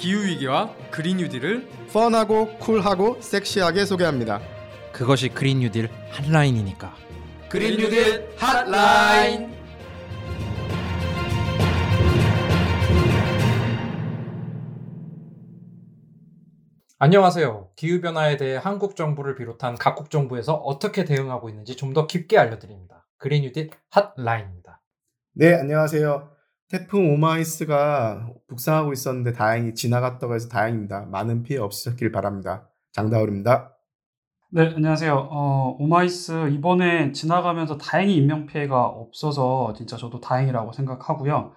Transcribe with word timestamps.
기후위기와 0.00 0.74
그린 0.90 1.18
뉴딜을 1.18 1.68
펀하고 1.92 2.56
쿨하고 2.58 3.20
섹시하게 3.20 3.84
소개합니다. 3.84 4.40
그것이 4.92 5.28
그린 5.28 5.60
뉴딜 5.60 5.90
핫라인이니까. 6.10 6.94
그린 7.50 7.76
뉴딜 7.78 8.30
핫라인 8.38 9.50
안녕하세요. 16.98 17.70
기후변화에 17.76 18.36
대해 18.36 18.56
한국 18.56 18.94
정부를 18.94 19.34
비롯한 19.34 19.76
각국 19.76 20.10
정부에서 20.10 20.54
어떻게 20.54 21.04
대응하고 21.04 21.48
있는지 21.48 21.76
좀 21.76 21.94
더 21.94 22.06
깊게 22.06 22.38
알려드립니다. 22.38 23.06
그린 23.16 23.42
뉴딜 23.42 23.70
핫라인입니다. 23.90 24.80
네, 25.34 25.54
안녕하세요. 25.54 26.30
태풍 26.70 27.12
오마이스가 27.12 28.30
북상하고 28.46 28.92
있었는데 28.92 29.32
다행히 29.32 29.74
지나갔다고 29.74 30.36
해서 30.36 30.48
다행입니다. 30.48 31.06
많은 31.06 31.42
피해 31.42 31.58
없으셨길 31.58 32.12
바랍니다. 32.12 32.70
장다울입니다. 32.92 33.76
네, 34.52 34.72
안녕하세요. 34.76 35.28
어, 35.32 35.76
오마이스 35.80 36.48
이번에 36.50 37.10
지나가면서 37.10 37.76
다행히 37.76 38.16
인명피해가 38.18 38.86
없어서 38.86 39.74
진짜 39.76 39.96
저도 39.96 40.20
다행이라고 40.20 40.72
생각하고요. 40.72 41.54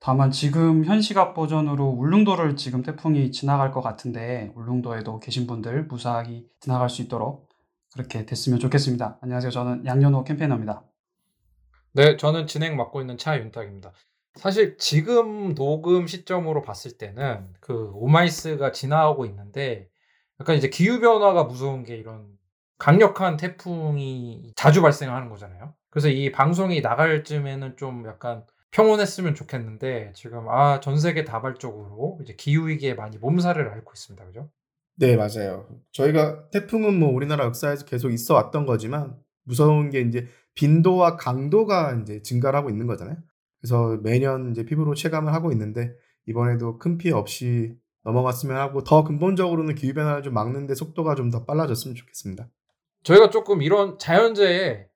다만 0.00 0.32
지금 0.32 0.84
현 0.84 1.00
시각 1.00 1.34
버전으로 1.34 1.86
울릉도를 1.86 2.56
지금 2.56 2.82
태풍이 2.82 3.30
지나갈 3.30 3.70
것 3.70 3.82
같은데 3.82 4.50
울릉도에도 4.56 5.20
계신 5.20 5.46
분들 5.46 5.84
무사히 5.84 6.44
지나갈 6.58 6.88
수 6.88 7.02
있도록 7.02 7.48
그렇게 7.92 8.26
됐으면 8.26 8.58
좋겠습니다. 8.58 9.18
안녕하세요. 9.20 9.52
저는 9.52 9.86
양현호 9.86 10.24
campaigner입니다. 10.24 10.82
네, 11.92 12.16
저는 12.16 12.48
진행 12.48 12.76
맡고 12.76 13.00
있는 13.00 13.16
차윤탁입니다. 13.16 13.92
사실 14.36 14.76
지금 14.78 15.54
녹음 15.54 16.06
시점으로 16.06 16.62
봤을 16.62 16.96
때는 16.96 17.48
그 17.60 17.90
오마이스가 17.94 18.72
지나가고 18.72 19.26
있는데 19.26 19.88
약간 20.40 20.56
이제 20.56 20.68
기후 20.68 21.00
변화가 21.00 21.44
무서운 21.44 21.84
게 21.84 21.96
이런 21.96 22.26
강력한 22.78 23.36
태풍이 23.36 24.52
자주 24.56 24.80
발생하는 24.80 25.28
거잖아요. 25.28 25.74
그래서 25.90 26.08
이 26.08 26.32
방송이 26.32 26.80
나갈 26.80 27.24
쯤에는 27.24 27.76
좀 27.76 28.06
약간 28.06 28.44
평온했으면 28.70 29.34
좋겠는데 29.34 30.12
지금 30.14 30.48
아, 30.48 30.80
전 30.80 30.98
세계 30.98 31.24
다발적으로 31.24 32.18
이제 32.22 32.34
기후 32.38 32.68
위기에 32.68 32.94
많이 32.94 33.18
몸살을 33.18 33.68
앓고 33.68 33.92
있습니다. 33.92 34.24
그죠? 34.26 34.50
네, 34.96 35.16
맞아요. 35.16 35.66
저희가 35.92 36.50
태풍은 36.50 36.98
뭐 36.98 37.10
우리나라 37.10 37.44
역사에서 37.44 37.84
계속 37.84 38.10
있어 38.10 38.34
왔던 38.34 38.66
거지만 38.66 39.16
무서운 39.44 39.90
게 39.90 40.00
이제 40.00 40.26
빈도와 40.54 41.16
강도가 41.16 41.98
이제 42.00 42.22
증가를 42.22 42.58
하고 42.58 42.70
있는 42.70 42.86
거잖아요. 42.86 43.16
그래서 43.60 43.98
매년 44.02 44.50
이제 44.50 44.64
피부로 44.64 44.94
체감을 44.94 45.32
하고 45.32 45.52
있는데 45.52 45.92
이번에도 46.26 46.78
큰 46.78 46.98
피해 46.98 47.12
없이 47.14 47.76
넘어갔으면 48.04 48.56
하고 48.56 48.82
더 48.82 49.04
근본적으로는 49.04 49.74
기후 49.74 49.92
변화를 49.94 50.22
좀 50.22 50.32
막는데 50.34 50.74
속도가 50.74 51.14
좀 51.14 51.30
더 51.30 51.44
빨라졌으면 51.44 51.94
좋겠습니다. 51.94 52.48
저희가 53.02 53.30
조금 53.30 53.62
이런 53.62 53.98
자연재해에 53.98 54.86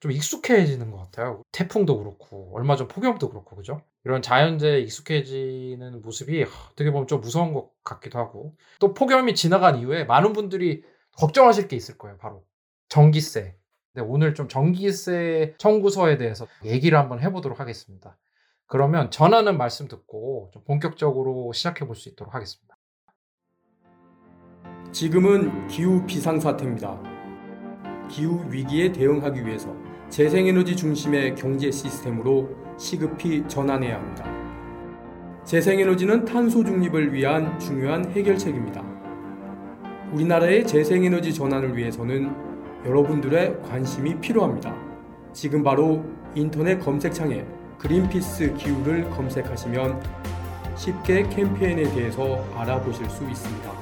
좀 0.00 0.10
익숙해지는 0.12 0.90
것 0.90 0.98
같아요. 0.98 1.42
태풍도 1.52 1.98
그렇고 1.98 2.50
얼마 2.54 2.76
전 2.76 2.88
폭염도 2.88 3.28
그렇고 3.30 3.56
그죠? 3.56 3.80
이런 4.04 4.20
자연재해에 4.22 4.80
익숙해지는 4.80 6.02
모습이 6.02 6.42
어떻게 6.72 6.90
보면 6.90 7.06
좀 7.06 7.20
무서운 7.20 7.54
것 7.54 7.70
같기도 7.84 8.18
하고 8.18 8.54
또 8.80 8.92
폭염이 8.92 9.34
지나간 9.34 9.78
이후에 9.78 10.04
많은 10.04 10.32
분들이 10.34 10.82
걱정하실 11.18 11.68
게 11.68 11.76
있을 11.76 11.96
거예요. 11.96 12.18
바로 12.18 12.44
전기세. 12.88 13.56
네, 13.94 14.02
오늘 14.02 14.34
좀 14.34 14.48
전기세 14.48 15.54
청구서에 15.58 16.16
대해서 16.16 16.48
얘기를 16.64 16.98
한번 16.98 17.20
해보도록 17.20 17.60
하겠습니다. 17.60 18.18
그러면 18.66 19.10
전하는 19.12 19.56
말씀 19.56 19.86
듣고 19.86 20.50
좀 20.52 20.64
본격적으로 20.64 21.52
시작해 21.52 21.86
볼 21.86 21.94
수 21.94 22.08
있도록 22.08 22.34
하겠습니다. 22.34 22.76
지금은 24.90 25.68
기후 25.68 26.04
비상사태입니다. 26.06 27.00
기후 28.10 28.44
위기에 28.50 28.90
대응하기 28.90 29.46
위해서 29.46 29.72
재생에너지 30.08 30.74
중심의 30.76 31.36
경제 31.36 31.70
시스템으로 31.70 32.50
시급히 32.76 33.46
전환해야 33.46 33.96
합니다. 33.96 34.24
재생에너지는 35.44 36.24
탄소 36.24 36.64
중립을 36.64 37.12
위한 37.12 37.58
중요한 37.60 38.10
해결책입니다. 38.10 38.82
우리나라의 40.12 40.66
재생에너지 40.66 41.32
전환을 41.32 41.76
위해서는 41.76 42.43
여러분들의 42.84 43.62
관심이 43.62 44.20
필요합니다. 44.20 44.74
지금 45.32 45.62
바로 45.62 46.04
인터넷 46.34 46.78
검색창에 46.78 47.46
그린피스 47.78 48.54
기후를 48.54 49.08
검색하시면 49.10 50.02
쉽게 50.76 51.28
캠페인에 51.28 51.82
대해서 51.94 52.44
알아보실 52.54 53.08
수 53.08 53.24
있습니다. 53.28 53.72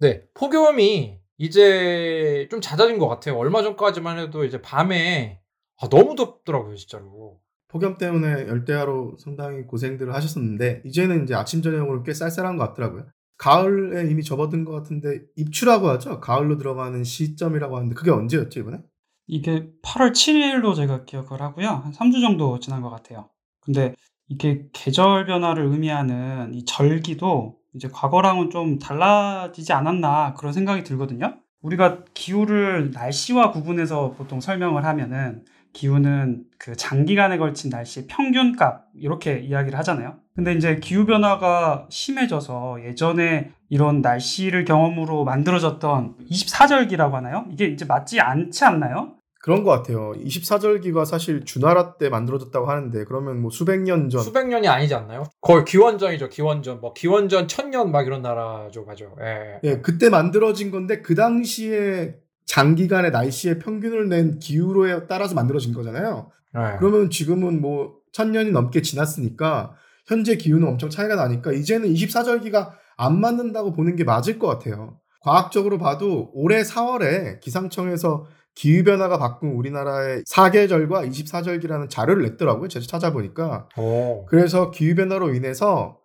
네, 0.00 0.22
폭염이 0.34 1.18
이제 1.38 2.46
좀 2.50 2.60
잦아진 2.60 2.98
것 2.98 3.08
같아요. 3.08 3.36
얼마 3.36 3.62
전까지만 3.62 4.18
해도 4.18 4.44
이제 4.44 4.60
밤에 4.60 5.40
아, 5.80 5.88
너무 5.88 6.14
덥더라고요, 6.14 6.76
진짜로. 6.76 7.40
폭염 7.68 7.96
때문에 7.96 8.46
열대야로 8.46 9.16
상당히 9.18 9.62
고생들을 9.62 10.14
하셨었는데 10.14 10.82
이제는 10.84 11.24
이제 11.24 11.34
아침 11.34 11.62
저녁으로 11.62 12.02
꽤 12.02 12.12
쌀쌀한 12.12 12.56
것 12.56 12.68
같더라고요. 12.68 13.06
가을에 13.36 14.10
이미 14.10 14.22
접어든 14.22 14.64
것 14.64 14.72
같은데 14.72 15.20
입추라고 15.36 15.88
하죠. 15.90 16.20
가을로 16.20 16.56
들어가는 16.56 17.02
시점이라고 17.04 17.76
하는데 17.76 17.94
그게 17.94 18.10
언제였죠 18.10 18.60
이번에? 18.60 18.78
이게 19.26 19.70
8월 19.82 20.12
7일로 20.12 20.74
제가 20.74 21.04
기억을 21.04 21.40
하고요. 21.40 21.68
한 21.68 21.92
3주 21.92 22.20
정도 22.20 22.58
지난 22.60 22.82
것 22.82 22.90
같아요. 22.90 23.30
근데 23.60 23.94
이게 24.28 24.68
계절 24.72 25.26
변화를 25.26 25.64
의미하는 25.64 26.52
이 26.54 26.64
절기도 26.64 27.56
이제 27.74 27.88
과거랑은 27.88 28.50
좀 28.50 28.78
달라지지 28.78 29.72
않았나 29.72 30.34
그런 30.34 30.52
생각이 30.52 30.84
들거든요. 30.84 31.38
우리가 31.62 32.04
기후를 32.12 32.90
날씨와 32.92 33.50
구분해서 33.50 34.12
보통 34.12 34.40
설명을 34.40 34.84
하면은 34.84 35.44
기후는 35.74 36.44
그 36.58 36.74
장기간에 36.74 37.36
걸친 37.36 37.68
날씨의 37.68 38.06
평균값 38.06 38.86
이렇게 38.94 39.40
이야기를 39.40 39.78
하잖아요. 39.80 40.16
근데 40.34 40.54
이제 40.54 40.76
기후 40.76 41.04
변화가 41.04 41.86
심해져서 41.90 42.84
예전에 42.84 43.50
이런 43.68 44.00
날씨를 44.00 44.64
경험으로 44.64 45.24
만들어졌던 45.24 46.16
24절기라고 46.30 47.12
하나요? 47.12 47.44
이게 47.50 47.66
이제 47.66 47.84
맞지 47.84 48.20
않지 48.20 48.64
않나요? 48.64 49.16
그런 49.44 49.62
것 49.62 49.72
같아요. 49.72 50.12
24절기가 50.12 51.04
사실 51.04 51.44
주나라 51.44 51.98
때 51.98 52.08
만들어졌다고 52.08 52.66
하는데 52.66 53.04
그러면 53.04 53.42
뭐 53.42 53.50
수백 53.50 53.82
년 53.82 54.08
전. 54.08 54.22
수백 54.22 54.48
년이 54.48 54.66
아니지 54.68 54.94
않나요? 54.94 55.24
거의 55.42 55.66
기원전이죠. 55.66 56.30
기원전. 56.30 56.80
뭐 56.80 56.94
기원전 56.94 57.46
천년 57.46 57.92
막 57.92 58.06
이런 58.06 58.22
나라죠, 58.22 58.84
맞아. 58.86 59.04
예. 59.20 59.60
예, 59.62 59.80
그때 59.82 60.08
만들어진 60.08 60.70
건데 60.70 61.02
그 61.02 61.14
당시에 61.14 62.14
장기간의 62.54 63.10
날씨의 63.10 63.58
평균을 63.58 64.08
낸 64.08 64.38
기후로에 64.38 65.08
따라서 65.08 65.34
만들어진 65.34 65.74
거잖아요. 65.74 66.30
예. 66.56 66.76
그러면 66.78 67.10
지금은 67.10 67.60
뭐 67.60 67.96
천년이 68.12 68.52
넘게 68.52 68.80
지났으니까 68.80 69.74
현재 70.06 70.36
기후는 70.36 70.68
엄청 70.68 70.88
차이가 70.88 71.16
나니까 71.16 71.52
이제는 71.52 71.88
24절기가 71.88 72.70
안 72.96 73.20
맞는다고 73.20 73.72
보는 73.72 73.96
게 73.96 74.04
맞을 74.04 74.38
것 74.38 74.46
같아요. 74.46 75.00
과학적으로 75.22 75.78
봐도 75.78 76.30
올해 76.32 76.62
4월에 76.62 77.40
기상청에서 77.40 78.26
기후변화가 78.54 79.18
바꾼 79.18 79.50
우리나라의 79.50 80.22
사계절과 80.24 81.06
24절기라는 81.06 81.90
자료를 81.90 82.22
냈더라고요. 82.22 82.68
제가 82.68 82.86
찾아보니까. 82.86 83.68
오. 83.76 84.26
그래서 84.26 84.70
기후변화로 84.70 85.34
인해서 85.34 85.98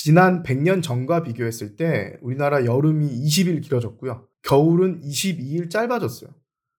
지난 0.00 0.44
100년 0.44 0.80
전과 0.80 1.24
비교했을 1.24 1.74
때 1.74 2.16
우리나라 2.22 2.64
여름이 2.64 3.04
20일 3.04 3.60
길어졌고요. 3.62 4.28
겨울은 4.42 5.00
22일 5.00 5.70
짧아졌어요. 5.70 6.30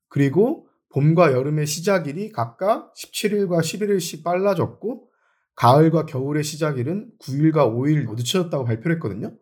그리고 0.08 0.70
봄과 0.94 1.34
여름의 1.34 1.68
시작일이 1.68 2.32
각각 2.32 2.94
17일과 2.94 3.60
11일씩 3.60 4.24
빨라졌고 4.24 5.10
가을과 5.56 6.06
겨울의 6.06 6.46
시작일은 6.46 7.12
9일과 7.22 7.70
5일 7.70 8.10
늦춰졌다고 8.16 8.64
발표를 8.64 8.96
했거든요. 8.96 9.36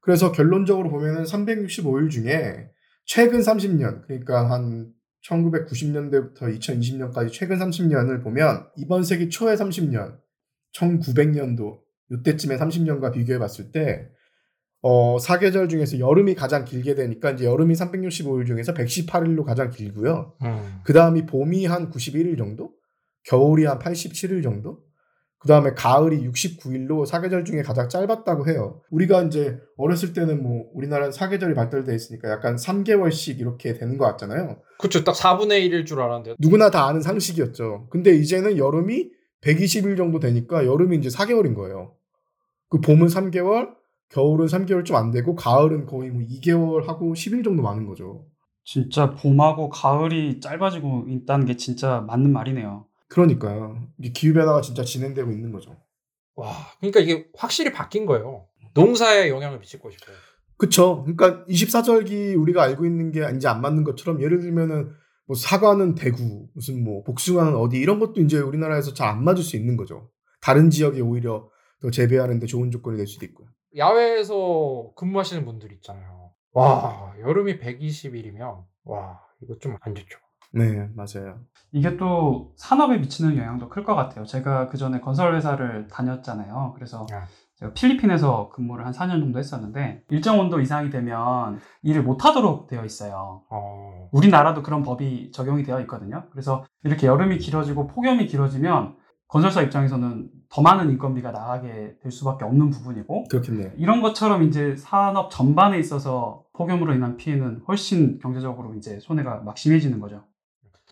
그래서 0.00 0.30
결론적으로 0.30 0.90
보면은 0.90 1.22
365일 1.22 2.10
중에 2.10 2.68
최근 3.06 3.40
30년, 3.40 4.02
그러니까 4.02 4.50
한 4.50 4.92
1990년대부터 5.26 6.54
2020년까지 6.58 7.32
최근 7.32 7.56
30년을 7.60 8.22
보면 8.22 8.68
이번 8.76 9.04
세기 9.04 9.30
초의 9.30 9.56
30년, 9.56 10.18
1900년도 10.74 11.85
이때쯤의 12.10 12.58
30년과 12.58 13.12
비교해 13.12 13.38
봤을 13.38 13.72
때 13.72 14.08
어, 14.82 15.18
사계절 15.18 15.68
중에서 15.68 15.98
여름이 15.98 16.34
가장 16.34 16.64
길게 16.64 16.94
되니까 16.94 17.32
이제 17.32 17.44
여름이 17.44 17.74
365일 17.74 18.46
중에서 18.46 18.72
118일로 18.74 19.44
가장 19.44 19.70
길고요. 19.70 20.34
음. 20.42 20.80
그 20.84 20.92
다음이 20.92 21.26
봄이 21.26 21.66
한 21.66 21.90
91일 21.90 22.38
정도? 22.38 22.70
겨울이 23.24 23.64
한 23.64 23.78
87일 23.78 24.42
정도? 24.42 24.78
그 25.38 25.48
다음에 25.48 25.74
가을이 25.74 26.28
69일로 26.28 27.04
사계절 27.04 27.44
중에 27.44 27.62
가장 27.62 27.88
짧았다고 27.88 28.48
해요. 28.48 28.80
우리가 28.90 29.22
이제 29.24 29.58
어렸을 29.76 30.12
때는 30.12 30.42
뭐 30.42 30.64
우리나라는 30.74 31.12
사계절이 31.12 31.54
발달돼 31.54 31.94
있으니까 31.94 32.30
약간 32.30 32.56
3개월씩 32.56 33.38
이렇게 33.38 33.74
되는 33.74 33.98
것 33.98 34.06
같잖아요. 34.06 34.58
그쵸. 34.78 35.04
딱 35.04 35.14
4분의 35.14 35.68
1일 35.68 35.86
줄 35.86 36.00
알았는데. 36.00 36.36
누구나 36.38 36.70
다 36.70 36.86
아는 36.86 37.00
상식이었죠. 37.00 37.88
근데 37.90 38.12
이제는 38.12 38.56
여름이 38.56 39.10
120일 39.42 39.96
정도 39.96 40.18
되니까 40.18 40.64
여름이 40.66 40.96
이제 40.96 41.08
4개월인 41.08 41.54
거예요. 41.54 41.94
그 42.68 42.80
봄은 42.80 43.06
3개월, 43.06 43.74
겨울은 44.08 44.46
3개월 44.46 44.84
좀 44.84 44.96
안 44.96 45.10
되고 45.10 45.34
가을은 45.34 45.86
거의 45.86 46.10
뭐 46.10 46.22
2개월 46.22 46.86
하고 46.86 47.12
10일 47.12 47.44
정도 47.44 47.62
많은 47.62 47.86
거죠. 47.86 48.26
진짜 48.64 49.14
봄하고 49.14 49.68
가을이 49.68 50.40
짧아지고 50.40 51.06
있다는 51.08 51.46
게 51.46 51.56
진짜 51.56 52.00
맞는 52.08 52.32
말이네요. 52.32 52.86
그러니까요. 53.08 53.86
이게 53.98 54.10
기후 54.12 54.34
변화가 54.34 54.60
진짜 54.62 54.82
진행되고 54.82 55.30
있는 55.30 55.52
거죠. 55.52 55.76
와, 56.34 56.52
그러니까 56.80 57.00
이게 57.00 57.28
확실히 57.36 57.72
바뀐 57.72 58.06
거예요. 58.06 58.46
농사에 58.74 59.28
영향을 59.30 59.60
미칠 59.60 59.80
것이고. 59.80 60.04
그쵸. 60.58 61.04
그러니까 61.04 61.44
24절기 61.46 62.38
우리가 62.40 62.62
알고 62.64 62.84
있는 62.84 63.12
게 63.12 63.26
이제 63.36 63.46
안 63.46 63.60
맞는 63.60 63.84
것처럼 63.84 64.20
예를 64.20 64.40
들면은 64.40 64.90
뭐 65.26 65.34
사과는 65.36 65.94
대구, 65.96 66.48
무슨 66.54 66.82
뭐 66.84 67.02
복숭아는 67.02 67.54
어디 67.56 67.78
이런 67.78 67.98
것도 67.98 68.20
이제 68.20 68.38
우리나라에서 68.38 68.94
잘 68.94 69.08
안 69.08 69.24
맞을 69.24 69.42
수 69.42 69.56
있는 69.56 69.76
거죠. 69.76 70.10
다른 70.40 70.70
지역에 70.70 71.00
오히려 71.00 71.48
더 71.80 71.90
재배하는데 71.90 72.46
좋은 72.46 72.70
조건이 72.70 72.96
될 72.96 73.06
수도 73.06 73.24
있고요. 73.26 73.48
야외에서 73.76 74.92
근무하시는 74.96 75.44
분들 75.44 75.72
있잖아요. 75.74 76.30
와, 76.52 77.14
여름이 77.20 77.58
120일이면 77.60 78.64
와, 78.84 79.20
이거 79.42 79.56
좀 79.58 79.76
안 79.80 79.94
좋죠. 79.94 80.18
네, 80.52 80.88
맞아요. 80.94 81.40
이게 81.72 81.96
또 81.96 82.54
산업에 82.56 82.96
미치는 82.98 83.36
영향도 83.36 83.68
클 83.68 83.84
것 83.84 83.94
같아요. 83.94 84.24
제가 84.24 84.68
그 84.68 84.78
전에 84.78 85.00
건설 85.00 85.34
회사를 85.34 85.88
다녔잖아요. 85.88 86.72
그래서 86.74 87.04
아. 87.12 87.26
제가 87.58 87.72
필리핀에서 87.72 88.50
근무를 88.50 88.84
한 88.84 88.92
4년 88.92 89.20
정도 89.20 89.38
했었는데 89.38 90.02
일정 90.10 90.38
온도 90.38 90.60
이상이 90.60 90.90
되면 90.90 91.58
일을 91.82 92.02
못 92.02 92.24
하도록 92.24 92.66
되어 92.66 92.84
있어요. 92.84 93.42
어, 93.48 94.08
우리나라도 94.12 94.62
그런 94.62 94.82
법이 94.82 95.30
적용이 95.32 95.62
되어 95.62 95.80
있거든요. 95.82 96.24
그래서 96.30 96.64
이렇게 96.84 97.06
여름이 97.06 97.38
길어지고 97.38 97.86
폭염이 97.86 98.26
길어지면 98.26 98.96
건설사 99.28 99.62
입장에서는 99.62 100.30
더 100.48 100.62
많은 100.62 100.90
인건비가 100.90 101.32
나가게 101.32 101.96
될 102.00 102.12
수밖에 102.12 102.44
없는 102.44 102.70
부분이고 102.70 103.24
그렇겠네요. 103.24 103.72
이런 103.76 104.02
것처럼 104.02 104.44
이제 104.44 104.76
산업 104.76 105.30
전반에 105.30 105.78
있어서 105.78 106.44
폭염으로 106.52 106.94
인한 106.94 107.16
피해는 107.16 107.62
훨씬 107.66 108.18
경제적으로 108.20 108.74
이제 108.74 109.00
손해가 109.00 109.38
막 109.38 109.58
심해지는 109.58 109.98
거죠. 109.98 110.24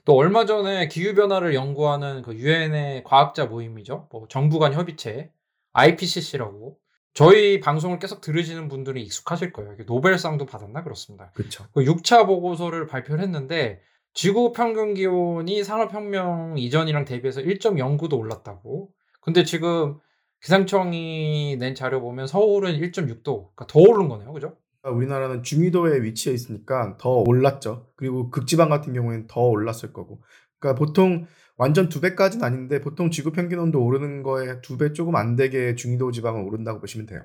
또 0.04 0.16
얼마 0.16 0.44
전에 0.44 0.88
기후 0.88 1.14
변화를 1.14 1.54
연구하는 1.54 2.22
그 2.22 2.34
유엔의 2.34 3.04
과학자 3.04 3.46
모임이죠. 3.46 4.08
뭐 4.10 4.26
정부 4.28 4.58
간 4.58 4.74
협의체 4.74 5.30
IPCC라고 5.74 6.78
저희 7.12 7.60
방송을 7.60 7.98
계속 7.98 8.20
들으시는 8.20 8.68
분들은 8.68 9.00
익숙하실 9.00 9.52
거예요. 9.52 9.76
노벨상도 9.86 10.46
받았나 10.46 10.82
그렇습니다. 10.82 11.30
그렇죠. 11.34 11.66
그 11.72 11.84
6차 11.84 12.26
보고서를 12.26 12.86
발표를 12.86 13.22
했는데 13.22 13.80
지구 14.14 14.52
평균 14.52 14.94
기온이 14.94 15.62
산업혁명 15.62 16.54
이전이랑 16.56 17.04
대비해서 17.04 17.40
1.09도 17.40 18.18
올랐다고. 18.18 18.90
근데 19.20 19.44
지금 19.44 19.98
기상청이 20.42 21.56
낸 21.58 21.74
자료 21.74 22.00
보면 22.00 22.26
서울은 22.26 22.78
1.6도, 22.78 23.24
그러니까 23.24 23.66
더 23.66 23.80
오른 23.80 24.08
거네요, 24.08 24.32
그죠? 24.32 24.56
우리나라는 24.84 25.42
중위도에 25.42 26.02
위치해 26.02 26.34
있으니까 26.34 26.96
더 26.98 27.10
올랐죠. 27.26 27.86
그리고 27.96 28.30
극지방 28.30 28.68
같은 28.68 28.92
경우에는 28.92 29.26
더 29.26 29.40
올랐을 29.40 29.92
거고. 29.92 30.20
그러니까 30.58 30.78
보통 30.78 31.26
완전 31.56 31.88
두 31.88 32.00
배까지는 32.00 32.44
아닌데 32.44 32.80
보통 32.80 33.10
지구 33.10 33.30
평균 33.32 33.58
온도 33.60 33.84
오르는 33.84 34.22
거에 34.22 34.60
두 34.60 34.76
배 34.76 34.92
조금 34.92 35.14
안 35.16 35.36
되게 35.36 35.74
중위도 35.74 36.10
지방은 36.10 36.42
오른다고 36.44 36.80
보시면 36.80 37.06
돼요. 37.06 37.22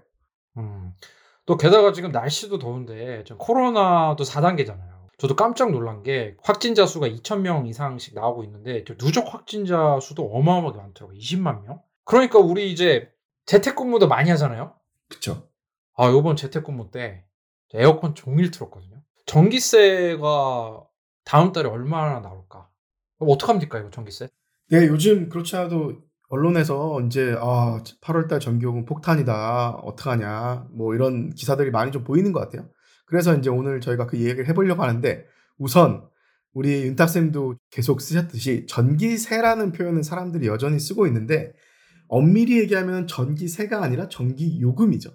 음. 0.57 0.93
또 1.45 1.57
게다가 1.57 1.93
지금 1.93 2.11
날씨도 2.11 2.59
더운데 2.59 3.23
지금 3.25 3.37
코로나도 3.39 4.23
4단계잖아요. 4.23 4.99
저도 5.17 5.35
깜짝 5.35 5.71
놀란 5.71 6.03
게 6.03 6.35
확진자 6.43 6.85
수가 6.85 7.07
2,000명 7.07 7.67
이상씩 7.67 8.13
나오고 8.13 8.43
있는데 8.43 8.83
저 8.85 8.95
누적 8.95 9.33
확진자 9.33 9.99
수도 9.99 10.25
어마어마하게 10.31 10.77
많더라고요. 10.77 11.17
20만 11.17 11.63
명? 11.65 11.81
그러니까 12.05 12.39
우리 12.39 12.71
이제 12.71 13.09
재택근무도 13.47 14.07
많이 14.07 14.29
하잖아요. 14.29 14.75
그렇죠. 15.09 15.49
아, 15.97 16.07
요번 16.09 16.35
재택근무 16.35 16.91
때 16.91 17.25
에어컨 17.73 18.13
종일 18.15 18.51
틀었거든요. 18.51 19.01
전기세가 19.25 20.83
다음 21.25 21.51
달에 21.51 21.67
얼마나 21.67 22.19
나올까? 22.19 22.68
어떡합니까, 23.19 23.79
이거 23.79 23.89
전기세? 23.89 24.29
네, 24.71 24.87
요즘 24.87 25.29
그렇지 25.29 25.55
않아도 25.55 25.97
언론에서 26.29 27.01
이제 27.01 27.35
아, 27.39 27.81
8월달 28.01 28.39
전기요금 28.39 28.85
폭탄이다. 28.85 29.71
어떡하냐. 29.71 30.67
뭐 30.71 30.93
이런 30.93 31.31
기사들이 31.31 31.71
많이 31.71 31.91
좀 31.91 32.03
보이는 32.03 32.31
것 32.31 32.39
같아요. 32.39 32.69
그래서 33.05 33.35
이제 33.35 33.49
오늘 33.49 33.81
저희가 33.81 34.05
그 34.05 34.19
얘기를 34.19 34.47
해보려고 34.47 34.83
하는데 34.83 35.25
우선 35.57 36.03
우리 36.53 36.83
윤탁쌤도 36.83 37.57
계속 37.71 38.01
쓰셨듯이 38.01 38.67
전기세라는 38.67 39.71
표현은 39.71 40.03
사람들이 40.03 40.47
여전히 40.47 40.79
쓰고 40.79 41.07
있는데 41.07 41.53
엄밀히 42.07 42.59
얘기하면 42.59 43.07
전기세가 43.07 43.83
아니라 43.83 44.07
전기요금이죠. 44.09 45.11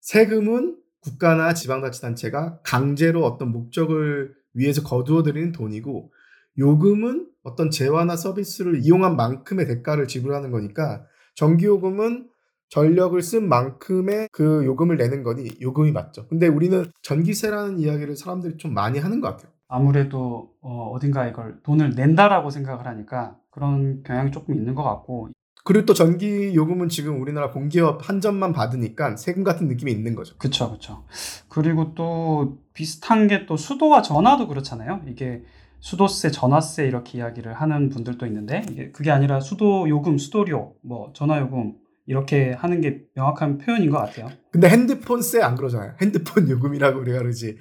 세금은 0.00 0.76
국가나 1.00 1.54
지방자치단체가 1.54 2.60
강제로 2.62 3.24
어떤 3.24 3.50
목적을 3.50 4.34
위해서 4.54 4.82
거두어들이는 4.82 5.52
돈이고 5.52 6.12
요금은 6.58 7.26
어떤 7.42 7.70
재화나 7.70 8.16
서비스를 8.16 8.80
이용한 8.84 9.16
만큼의 9.16 9.66
대가를 9.66 10.06
지불하는 10.08 10.50
거니까 10.50 11.04
전기요금은 11.34 12.28
전력을 12.68 13.20
쓴 13.22 13.48
만큼의 13.48 14.28
그 14.32 14.64
요금을 14.64 14.96
내는 14.96 15.22
거니 15.22 15.50
요금이 15.60 15.92
맞죠. 15.92 16.26
근데 16.28 16.48
우리는 16.48 16.84
전기세라는 17.02 17.78
이야기를 17.78 18.16
사람들이 18.16 18.56
좀 18.56 18.72
많이 18.74 18.98
하는 18.98 19.20
것 19.20 19.28
같아요. 19.28 19.52
아무래도 19.68 20.52
어, 20.60 20.96
딘가 21.00 21.26
이걸 21.26 21.58
돈을 21.62 21.90
낸다라고 21.94 22.50
생각을 22.50 22.86
하니까 22.86 23.36
그런 23.50 24.02
경향이 24.02 24.30
조금 24.30 24.54
있는 24.54 24.74
것 24.74 24.82
같고 24.82 25.28
그리고 25.64 25.86
또 25.86 25.94
전기 25.94 26.54
요금은 26.54 26.88
지금 26.88 27.20
우리나라 27.22 27.50
공기업 27.50 28.08
한 28.08 28.20
점만 28.20 28.52
받으니까 28.52 29.16
세금 29.16 29.44
같은 29.44 29.66
느낌이 29.68 29.90
있는 29.90 30.14
거죠. 30.14 30.36
그쵸 30.38 30.70
그쵸 30.72 31.04
그리고 31.48 31.94
또 31.94 32.58
비슷한 32.74 33.28
게 33.28 33.46
또 33.46 33.56
수도와 33.56 34.02
전화도 34.02 34.48
그렇잖아요 34.48 35.02
이게 35.06 35.42
수도세 35.84 36.30
전화세 36.30 36.86
이렇게 36.86 37.18
이야기를 37.18 37.52
하는 37.52 37.90
분들도 37.90 38.24
있는데 38.24 38.62
그게 38.94 39.10
아니라 39.10 39.40
수도 39.40 39.86
요금 39.86 40.16
수도료 40.16 40.76
뭐 40.82 41.12
전화 41.14 41.38
요금 41.38 41.74
이렇게 42.06 42.52
하는 42.52 42.80
게 42.80 43.02
명확한 43.14 43.58
표현인 43.58 43.90
것 43.90 43.98
같아요 43.98 44.30
근데 44.50 44.70
핸드폰세 44.70 45.42
안 45.42 45.54
그러잖아요. 45.56 45.94
핸드폰 46.00 46.48
요금이라고 46.48 47.00
우리가 47.00 47.18
그러지. 47.18 47.58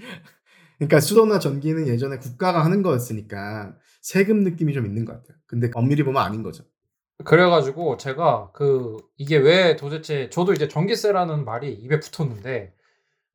그러니까 0.78 1.02
수도나 1.02 1.40
전기는 1.40 1.86
예전에 1.86 2.18
국가가 2.18 2.64
하는 2.64 2.82
거였으니까 2.82 3.76
세금 4.02 4.44
느낌이 4.44 4.74
좀 4.74 4.86
있는 4.86 5.04
것 5.04 5.18
같아요. 5.18 5.38
근데 5.46 5.70
엄밀히 5.74 6.04
보면 6.04 6.24
아닌 6.24 6.44
거죠. 6.44 6.64
그래가지고 7.26 7.98
제가 7.98 8.52
그 8.54 8.96
이게 9.18 9.36
왜 9.36 9.76
도대체 9.76 10.30
저도 10.30 10.54
이제 10.54 10.70
전기세라는 10.70 11.44
말이 11.44 11.74
입에 11.74 12.00
붙었는데 12.00 12.74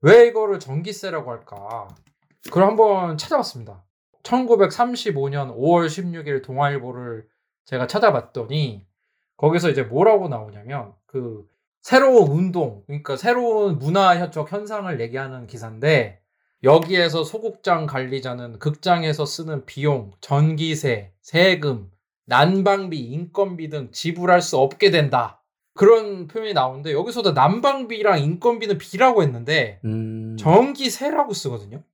왜 0.00 0.26
이거를 0.26 0.59
전기세라고 0.59 1.30
할까? 1.30 1.88
그걸 2.45 2.64
한번 2.64 3.18
찾아봤습니다. 3.18 3.85
1935년 4.28 5.56
5월 5.56 5.87
16일 5.87 6.42
동아일보를 6.44 7.26
제가 7.64 7.87
찾아봤더니 7.87 8.87
거기서 9.37 9.70
이제 9.70 9.82
뭐라고 9.82 10.28
나오냐면 10.28 10.92
그 11.06 11.49
새로운 11.80 12.30
운동 12.30 12.82
그러니까 12.87 13.16
새로운 13.16 13.78
문화적 13.78 14.52
현상을 14.52 15.00
얘기하는 15.00 15.47
기사인데 15.47 16.20
여기에서 16.64 17.25
소극장 17.25 17.87
관리자는 17.87 18.58
극장에서 18.58 19.25
쓰는 19.25 19.64
비용, 19.64 20.11
전기세, 20.20 21.12
세금, 21.23 21.90
난방비, 22.26 22.99
인건비 22.99 23.68
등 23.70 23.90
지불할 23.92 24.42
수 24.42 24.58
없게 24.58 24.90
된다. 24.90 25.40
그런 25.75 26.26
표현이 26.26 26.54
나오는데 26.54 26.92
여기서도 26.92 27.32
난방비랑 27.32 28.20
인건비는 28.20 28.78
비라고 28.78 29.23
했는데 29.23 29.80
음... 29.85 30.37
전기세라고 30.37 31.32
쓰거든요. 31.32 31.85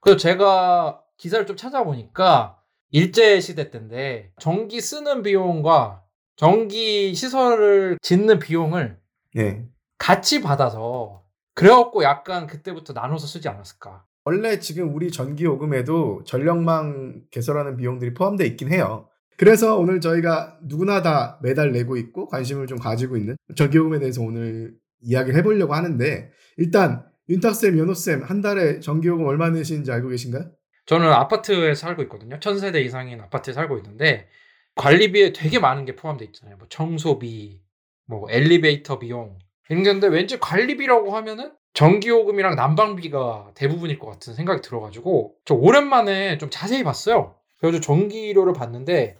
그래서 0.00 0.18
제가 0.18 1.01
기사를 1.22 1.46
좀 1.46 1.56
찾아보니까 1.56 2.58
일제 2.90 3.38
시대 3.38 3.70
때인데 3.70 4.32
전기 4.40 4.80
쓰는 4.80 5.22
비용과 5.22 6.02
전기 6.34 7.14
시설을 7.14 7.96
짓는 8.02 8.40
비용을 8.40 8.98
네. 9.36 9.64
같이 9.98 10.42
받아서 10.42 11.22
그래갖고 11.54 12.02
약간 12.02 12.48
그때부터 12.48 12.92
나눠서 12.92 13.28
쓰지 13.28 13.48
않았을까. 13.48 14.04
원래 14.24 14.58
지금 14.58 14.96
우리 14.96 15.12
전기 15.12 15.44
요금에도 15.44 16.24
전력망 16.24 17.22
개설하는 17.30 17.76
비용들이 17.76 18.14
포함되어 18.14 18.44
있긴 18.48 18.72
해요. 18.72 19.08
그래서 19.36 19.78
오늘 19.78 20.00
저희가 20.00 20.58
누구나 20.64 21.02
다 21.02 21.38
매달 21.40 21.70
내고 21.70 21.96
있고 21.96 22.26
관심을 22.26 22.66
좀 22.66 22.78
가지고 22.78 23.16
있는 23.16 23.36
전기 23.54 23.76
요금에 23.76 24.00
대해서 24.00 24.22
오늘 24.22 24.74
이야기를 25.02 25.38
해보려고 25.38 25.72
하는데 25.72 26.32
일단 26.56 27.06
윤탁쌤, 27.28 27.78
연호쌤 27.78 28.24
한 28.24 28.40
달에 28.40 28.80
전기 28.80 29.06
요금 29.06 29.24
얼마 29.26 29.50
내시는지 29.50 29.92
알고 29.92 30.08
계신가요? 30.08 30.50
저는 30.86 31.12
아파트에 31.12 31.74
살고 31.74 32.02
있거든요. 32.04 32.38
천세대 32.40 32.80
이상인 32.80 33.20
아파트에 33.20 33.54
살고 33.54 33.76
있는데 33.78 34.28
관리비에 34.74 35.32
되게 35.32 35.58
많은 35.58 35.84
게 35.84 35.94
포함되어 35.96 36.26
있잖아요. 36.26 36.56
뭐 36.56 36.66
청소비, 36.68 37.60
뭐 38.06 38.26
엘리베이터 38.30 38.98
비용 38.98 39.38
있는데 39.70 40.08
왠지 40.08 40.38
관리비라고 40.38 41.14
하면은 41.16 41.52
전기요금이랑 41.74 42.54
난방비가 42.54 43.52
대부분일 43.54 43.98
것 43.98 44.10
같은 44.10 44.34
생각이 44.34 44.60
들어가지고 44.60 45.34
저 45.44 45.54
오랜만에 45.54 46.36
좀 46.38 46.50
자세히 46.50 46.84
봤어요. 46.84 47.36
그래서 47.58 47.80
전기료를 47.80 48.52
봤는데 48.52 49.16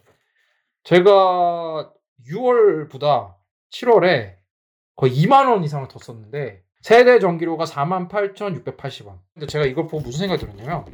제가 0.84 1.92
6월보다 2.28 3.34
7월에 3.70 4.34
거의 4.96 5.12
2만 5.14 5.48
원 5.48 5.64
이상을 5.64 5.86
더 5.88 5.98
썼는데 5.98 6.62
세대 6.82 7.18
전기료가 7.20 7.64
48,680원. 7.64 9.18
근데 9.32 9.46
제가 9.46 9.64
이걸 9.64 9.84
보고 9.86 10.00
무슨 10.00 10.26
생각이 10.26 10.40
들었냐면 10.40 10.84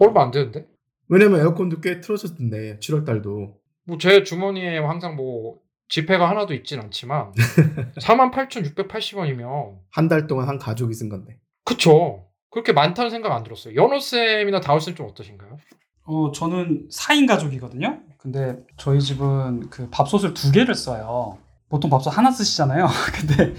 얼마 0.00 0.22
안 0.22 0.30
되는데? 0.30 0.66
왜냐면 1.08 1.40
에어컨도 1.40 1.80
꽤 1.80 2.00
틀어졌던데 2.00 2.78
7월 2.80 3.04
달도 3.06 3.56
뭐 3.86 3.98
제 3.98 4.22
주머니에 4.22 4.78
항상 4.78 5.16
뭐 5.16 5.58
지폐가 5.88 6.28
하나도 6.28 6.52
있진 6.54 6.78
않지만 6.80 7.32
48,680원이면 7.98 9.78
한 9.90 10.08
달 10.08 10.26
동안 10.26 10.48
한 10.48 10.58
가족이 10.58 10.94
쓴 10.94 11.08
건데. 11.08 11.36
그쵸. 11.64 12.26
그렇게 12.50 12.72
많다는 12.72 13.10
생각 13.10 13.32
안 13.32 13.42
들었어요. 13.42 13.74
연호 13.74 13.98
쌤이나 14.00 14.60
다울쌤 14.60 14.94
좀 14.94 15.06
어떠신가요? 15.06 15.58
어, 16.04 16.32
저는 16.32 16.88
4인 16.90 17.26
가족이거든요. 17.28 18.00
근데 18.18 18.56
저희 18.76 19.00
집은 19.00 19.68
그 19.70 19.88
밥솥을 19.90 20.34
두 20.34 20.50
개를 20.52 20.74
써요. 20.74 21.38
보통 21.68 21.90
밥솥 21.90 22.16
하나 22.16 22.30
쓰시잖아요. 22.30 22.86
근데 23.14 23.54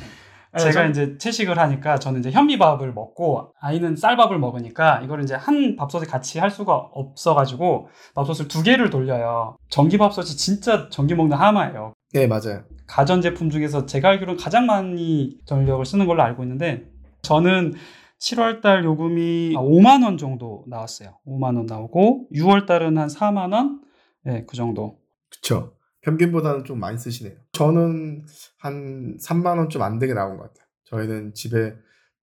제가 0.58 0.72
전- 0.72 0.90
이제 0.90 1.18
채식을 1.18 1.60
하니까 1.60 2.00
저는 2.00 2.22
이제 2.22 2.32
현미밥을 2.32 2.94
먹고 2.94 3.54
아이는 3.60 3.96
쌀밥을 3.96 4.40
먹으니까 4.40 5.02
이걸 5.04 5.22
이제 5.24 5.36
한 5.36 5.76
밥솥에 5.76 6.08
같이 6.08 6.40
할 6.40 6.50
수가 6.50 6.74
없어가지고 6.76 7.88
밥솥을 8.16 8.48
두 8.48 8.64
개를 8.64 8.90
돌려요. 8.90 9.58
전기 9.70 9.98
밥솥이 9.98 10.26
진짜 10.38 10.90
전기 10.90 11.14
먹는 11.14 11.38
하마예요. 11.38 11.94
네 12.14 12.26
맞아요. 12.26 12.64
가전 12.88 13.22
제품 13.22 13.52
중에서 13.52 13.86
제가 13.86 14.10
알기로는 14.10 14.40
가장 14.42 14.66
많이 14.66 15.38
전력을 15.46 15.86
쓰는 15.86 16.08
걸로 16.08 16.24
알고 16.24 16.42
있는데 16.44 16.86
저는 17.22 17.76
7월 18.20 18.62
달 18.62 18.84
요금이 18.84 19.54
5만 19.56 20.04
원 20.04 20.18
정도 20.18 20.64
나왔어요. 20.68 21.20
5만 21.28 21.56
원 21.58 21.66
나오고 21.68 22.28
6월 22.34 22.66
달은 22.66 22.98
한 22.98 23.08
4만 23.08 23.54
원, 23.54 23.82
네, 24.24 24.46
그 24.48 24.58
정도. 24.58 24.98
그쵸. 25.30 25.74
평균보다는 26.02 26.64
좀 26.64 26.80
많이 26.80 26.98
쓰시네요. 26.98 27.36
저는 27.60 28.24
한 28.58 29.18
3만 29.22 29.58
원 29.58 29.68
좀 29.70 29.82
안 29.82 30.00
되게 30.00 30.14
나온 30.14 30.38
것 30.38 30.44
같아요. 30.44 30.66
저희는 30.86 31.34
집에 31.34 31.76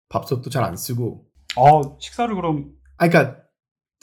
밥솥도 0.09 0.49
잘 0.50 0.64
안 0.64 0.76
쓰고 0.76 1.26
어 1.57 1.99
식사를 1.99 2.35
그럼 2.35 2.73
아, 2.97 3.09
그러니까 3.09 3.43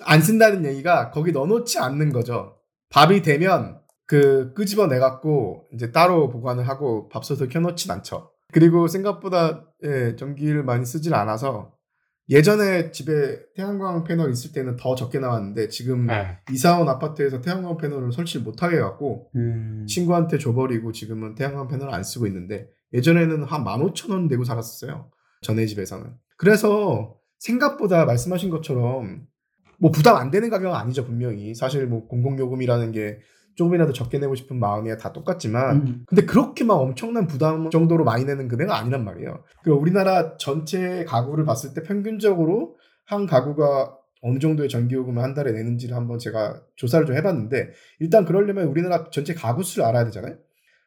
안 0.03 0.21
쓴다는 0.21 0.63
얘기가 0.65 1.09
거기 1.11 1.31
넣어놓지 1.31 1.79
않는 1.79 2.11
거죠. 2.13 2.57
밥이 2.89 3.23
되면 3.23 3.79
그 4.05 4.53
끄집어 4.53 4.85
내 4.87 4.99
갖고 4.99 5.67
이제 5.73 5.91
따로 5.91 6.29
보관을 6.29 6.67
하고 6.67 7.09
밥솥을 7.09 7.49
켜놓진 7.49 7.89
않죠. 7.91 8.31
그리고 8.51 8.87
생각보다 8.87 9.65
예, 9.83 10.15
전기를 10.15 10.63
많이 10.63 10.85
쓰질 10.85 11.15
않아서 11.15 11.73
예전에 12.29 12.91
집에 12.91 13.39
태양광 13.55 14.03
패널 14.03 14.31
있을 14.31 14.53
때는 14.53 14.77
더 14.77 14.95
적게 14.95 15.19
나왔는데 15.19 15.67
지금 15.67 16.07
네. 16.07 16.37
이사 16.51 16.79
온 16.79 16.87
아파트에서 16.87 17.41
태양광 17.41 17.77
패널을 17.77 18.11
설치를 18.13 18.43
못하게 18.43 18.77
해갖고 18.77 19.29
음, 19.35 19.85
친구한테 19.87 20.37
줘버리고 20.37 20.93
지금은 20.93 21.35
태양광 21.35 21.67
패널을 21.67 21.93
안 21.93 22.03
쓰고 22.03 22.25
있는데 22.27 22.69
예전에는 22.93 23.43
한 23.43 23.63
15,000원 23.63 24.29
내고 24.29 24.43
살았었어요. 24.43 25.11
전에 25.41 25.65
집에서는. 25.65 26.05
그래서 26.37 27.17
생각보다 27.39 28.05
말씀하신 28.05 28.49
것처럼 28.49 29.27
뭐 29.79 29.91
부담 29.91 30.15
안 30.15 30.31
되는 30.31 30.49
가격은 30.49 30.73
아니죠, 30.73 31.05
분명히. 31.05 31.53
사실 31.53 31.87
뭐 31.87 32.07
공공요금이라는 32.07 32.91
게 32.93 33.19
조금이라도 33.55 33.93
적게 33.93 34.19
내고 34.19 34.35
싶은 34.35 34.59
마음이야 34.59 34.97
다 34.97 35.13
똑같지만 35.13 35.75
음, 35.75 36.03
근데 36.07 36.25
그렇게 36.25 36.63
막 36.63 36.75
엄청난 36.75 37.27
부담 37.27 37.69
정도로 37.69 38.03
많이 38.03 38.25
내는 38.25 38.47
금액은 38.47 38.71
아니란 38.71 39.03
말이에요. 39.03 39.43
그 39.63 39.71
우리나라 39.71 40.37
전체 40.37 41.05
가구를 41.05 41.45
봤을 41.45 41.73
때 41.73 41.83
평균적으로 41.83 42.77
한 43.05 43.25
가구가 43.25 43.97
어느 44.21 44.39
정도의 44.39 44.69
전기요금을 44.69 45.21
한 45.21 45.33
달에 45.33 45.51
내는지를 45.51 45.95
한번 45.95 46.17
제가 46.17 46.61
조사를 46.77 47.05
좀 47.05 47.15
해봤는데 47.15 47.71
일단 47.99 48.25
그러려면 48.25 48.67
우리나라 48.67 49.09
전체 49.11 49.33
가구 49.33 49.63
수를 49.63 49.85
알아야 49.85 50.05
되잖아요. 50.05 50.37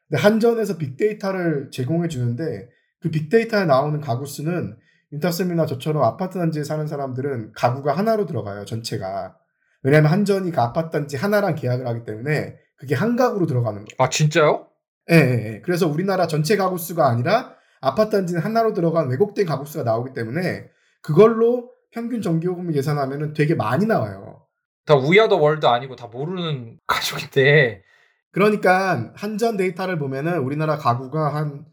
근데 0.09 0.23
한전에서 0.23 0.79
빅데이터를 0.79 1.71
제공해 1.71 2.09
주는데 2.09 2.69
그 3.01 3.11
빅데이터에 3.11 3.67
나오는 3.67 4.01
가구 4.01 4.25
수는 4.25 4.77
윤탁쌤이나 5.13 5.67
저처럼 5.67 6.03
아파트 6.03 6.39
단지에 6.39 6.65
사는 6.65 6.87
사람들은 6.87 7.53
가구가 7.53 7.93
하나로 7.93 8.27
들어가요 8.27 8.65
전체가. 8.65 9.37
왜냐하면 9.87 10.11
한전이 10.11 10.51
그 10.51 10.61
아파트 10.61 10.91
단지 10.91 11.17
하나랑 11.17 11.55
계약을 11.55 11.87
하기 11.87 12.03
때문에 12.03 12.57
그게 12.77 12.97
한 12.97 13.15
가구로 13.15 13.47
들어가는 13.47 13.85
거예요. 13.85 13.97
아 13.99 14.11
진짜요? 14.11 14.67
예, 15.13 15.15
예, 15.15 15.21
예. 15.21 15.61
그래서 15.65 15.87
우리나라 15.87 16.27
전체 16.27 16.57
가구 16.57 16.77
수가 16.77 17.09
아니라 17.09 17.55
아파트 17.81 18.17
단지는 18.17 18.43
하나로 18.43 18.73
들어간 18.73 19.09
왜곡된 19.09 19.47
가구 19.47 19.65
수가 19.65 19.85
나오기 19.85 20.13
때문에 20.13 20.69
그걸로 21.03 21.71
평균 21.93 22.21
전기요금을 22.21 22.73
계산하면 22.73 23.33
되게 23.33 23.55
많이 23.55 23.87
나와요. 23.87 24.43
다 24.87 24.97
우야더 24.97 25.37
월드 25.37 25.67
아니고 25.67 25.95
다 25.95 26.09
모르는 26.09 26.81
가족인데 26.89 27.85
그러니까 28.33 29.13
한전 29.15 29.57
데이터를 29.57 30.01
보면은 30.01 30.41
우리나라 30.41 30.79
가구가 30.79 31.33
한 31.33 31.65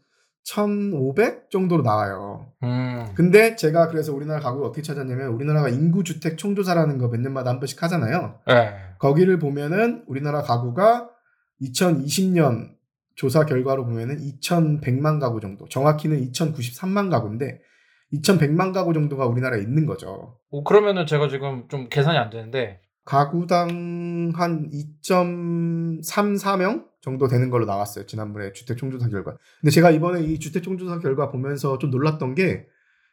1,500 0.46 1.50
정도로 1.50 1.82
나와요. 1.82 2.52
음. 2.62 3.06
근데 3.14 3.56
제가 3.56 3.88
그래서 3.88 4.12
우리나라 4.14 4.40
가구를 4.40 4.66
어떻게 4.66 4.82
찾았냐면 4.82 5.28
우리나라가 5.28 5.68
인구 5.68 6.04
주택 6.04 6.36
총조사라는 6.38 6.98
거 6.98 7.08
몇 7.08 7.20
년마다 7.20 7.50
한 7.50 7.60
번씩 7.60 7.82
하잖아요. 7.82 8.40
네. 8.46 8.74
거기를 8.98 9.38
보면은 9.38 10.04
우리나라 10.06 10.42
가구가 10.42 11.08
2020년 11.62 12.74
조사 13.14 13.46
결과로 13.46 13.84
보면은 13.86 14.18
2,100만 14.18 15.20
가구 15.20 15.40
정도, 15.40 15.68
정확히는 15.68 16.20
2,093만 16.32 17.10
가구인데 17.10 17.60
2,100만 18.12 18.72
가구 18.74 18.92
정도가 18.92 19.26
우리나라에 19.26 19.60
있는 19.60 19.86
거죠. 19.86 20.38
오, 20.50 20.64
그러면은 20.64 21.06
제가 21.06 21.28
지금 21.28 21.68
좀 21.68 21.88
계산이 21.88 22.18
안 22.18 22.30
되는데 22.30 22.80
가구당 23.04 24.32
한 24.34 24.68
2.34명 25.02 26.84
정도 27.04 27.28
되는 27.28 27.50
걸로 27.50 27.66
나왔어요. 27.66 28.06
지난번에 28.06 28.52
주택 28.54 28.78
총조사 28.78 29.10
결과. 29.10 29.36
근데 29.60 29.70
제가 29.70 29.90
이번에 29.90 30.22
이 30.22 30.38
주택 30.38 30.62
총조사 30.62 31.00
결과 31.00 31.30
보면서 31.30 31.76
좀 31.76 31.90
놀랐던 31.90 32.34
게 32.34 32.66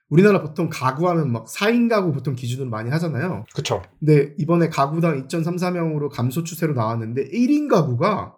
우리나라 0.08 0.42
보통 0.42 0.70
가구하면 0.70 1.32
막 1.32 1.48
4인 1.48 1.90
가구 1.90 2.14
보통 2.14 2.34
기준으로 2.34 2.70
많이 2.70 2.90
하잖아요. 2.90 3.46
그쵸 3.54 3.82
근데 4.00 4.34
이번에 4.38 4.70
가구당 4.70 5.28
2.34명으로 5.28 6.10
감소 6.10 6.44
추세로 6.44 6.74
나왔는데 6.74 7.32
1인 7.32 7.70
가구가 7.70 8.38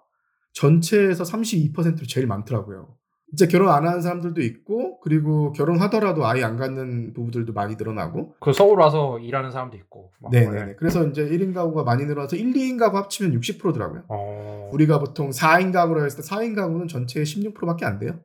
전체에서 0.54 1.24
32%로 1.24 2.08
제일 2.08 2.26
많더라고요. 2.26 2.96
이제 3.32 3.48
결혼 3.48 3.70
안 3.70 3.88
하는 3.88 4.02
사람들도 4.02 4.42
있고 4.42 5.00
그리고 5.00 5.52
결혼하더라도 5.54 6.26
아이 6.26 6.44
안 6.44 6.56
갖는 6.56 7.14
부부들도 7.14 7.54
많이 7.54 7.76
늘어나고 7.76 8.36
그 8.40 8.54
서울 8.54 8.80
와서 8.80 9.18
일하는 9.20 9.50
사람도 9.50 9.76
있고 9.78 10.12
막 10.22 10.32
네네네. 10.32 10.76
그래서 10.76 11.08
이제 11.08 11.26
1인 11.26 11.54
가구가 11.54 11.84
많이 11.84 12.06
늘어나서 12.06 12.36
1, 12.36 12.54
2인 12.54 12.78
가구 12.78 12.98
합치면 12.98 13.40
60%더라고요. 13.40 14.04
어... 14.10 14.70
우리가 14.74 15.00
보통 15.00 15.32
4인 15.32 15.74
가구로 15.74 16.06
했을 16.06 16.22
때 16.22 16.30
4인 16.30 16.56
가구는 16.56 16.88
전체의 16.88 17.26
16%밖에 17.26 17.86
안 17.86 17.98
돼요. 17.98 18.20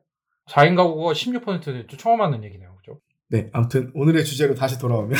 4인 0.49 0.75
가구가 0.75 1.13
16%는 1.13 1.87
좀 1.87 1.97
처음 1.97 2.21
하는 2.21 2.43
얘기네요 2.43 2.75
그죠? 2.77 2.99
네, 3.29 3.49
아무튼 3.51 3.91
오늘의 3.93 4.25
주제로 4.25 4.53
다시 4.55 4.79
돌아오면 4.79 5.17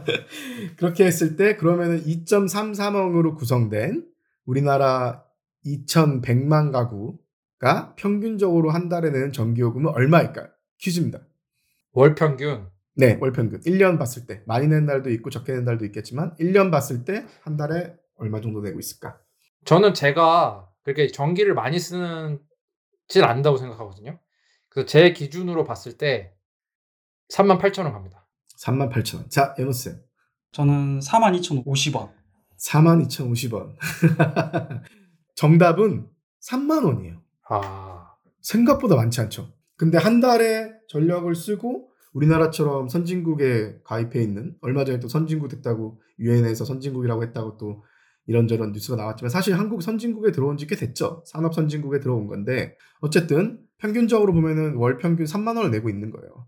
그렇게 0.76 1.04
했을 1.04 1.36
때 1.36 1.56
그러면은 1.56 2.02
2.33억으로 2.04 3.36
구성된 3.36 4.06
우리나라 4.44 5.24
2,100만 5.64 6.72
가구 6.72 7.18
가 7.62 7.94
평균적으로 7.94 8.70
한 8.72 8.88
달에 8.88 9.10
내는 9.10 9.32
전기요금은 9.32 9.92
얼마일까요? 9.94 10.48
퀴즈입니다. 10.78 11.20
월 11.92 12.16
평균 12.16 12.68
네, 12.96 13.16
월 13.20 13.30
평균. 13.32 13.60
1년 13.60 14.00
봤을 14.00 14.26
때 14.26 14.42
많이 14.46 14.66
낸 14.66 14.84
달도 14.84 15.10
있고 15.10 15.30
적게 15.30 15.52
낸 15.52 15.64
달도 15.64 15.84
있겠지만 15.86 16.34
1년 16.40 16.72
봤을 16.72 17.04
때 17.04 17.24
한 17.42 17.56
달에 17.56 17.94
얼마 18.16 18.40
정도 18.40 18.60
내고 18.62 18.80
있을까? 18.80 19.16
저는 19.64 19.94
제가 19.94 20.68
그렇게 20.82 21.06
전기를 21.06 21.54
많이 21.54 21.78
쓰는 21.78 22.40
진 23.06 23.22
않는다고 23.22 23.56
생각하거든요 23.58 24.18
그래서 24.68 24.86
제 24.88 25.12
기준으로 25.12 25.62
봤을 25.64 25.96
때 25.96 26.34
3만 27.30 27.60
8천 27.60 27.84
원 27.84 27.92
갑니다 27.92 28.26
38,000원. 28.58 29.30
자, 29.30 29.54
연호쌤. 29.58 30.02
저는 30.50 30.98
42,050원. 31.00 32.12
42,050원. 32.58 33.76
정답은 35.36 36.08
3만 36.48 36.84
원이에요. 36.84 37.21
아 37.52 38.06
생각보다 38.40 38.96
많지 38.96 39.20
않죠. 39.20 39.52
근데 39.76 39.98
한 39.98 40.20
달에 40.20 40.72
전력을 40.88 41.34
쓰고 41.34 41.88
우리나라처럼 42.12 42.88
선진국에 42.88 43.80
가입해 43.84 44.22
있는 44.22 44.54
얼마 44.60 44.84
전에 44.84 45.00
또 45.00 45.08
선진국 45.08 45.48
됐다고 45.48 46.00
유엔에서 46.18 46.64
선진국이라고 46.64 47.22
했다고 47.24 47.56
또 47.56 47.82
이런저런 48.26 48.72
뉴스가 48.72 48.96
나왔지만 48.96 49.30
사실 49.30 49.58
한국 49.58 49.82
선진국에 49.82 50.30
들어온 50.32 50.56
지 50.56 50.66
꽤 50.66 50.76
됐죠. 50.76 51.22
산업 51.26 51.54
선진국에 51.54 52.00
들어온 52.00 52.26
건데 52.26 52.76
어쨌든 53.00 53.60
평균적으로 53.78 54.32
보면은 54.32 54.76
월 54.76 54.98
평균 54.98 55.26
3만 55.26 55.56
원을 55.56 55.70
내고 55.70 55.88
있는 55.88 56.10
거예요. 56.10 56.46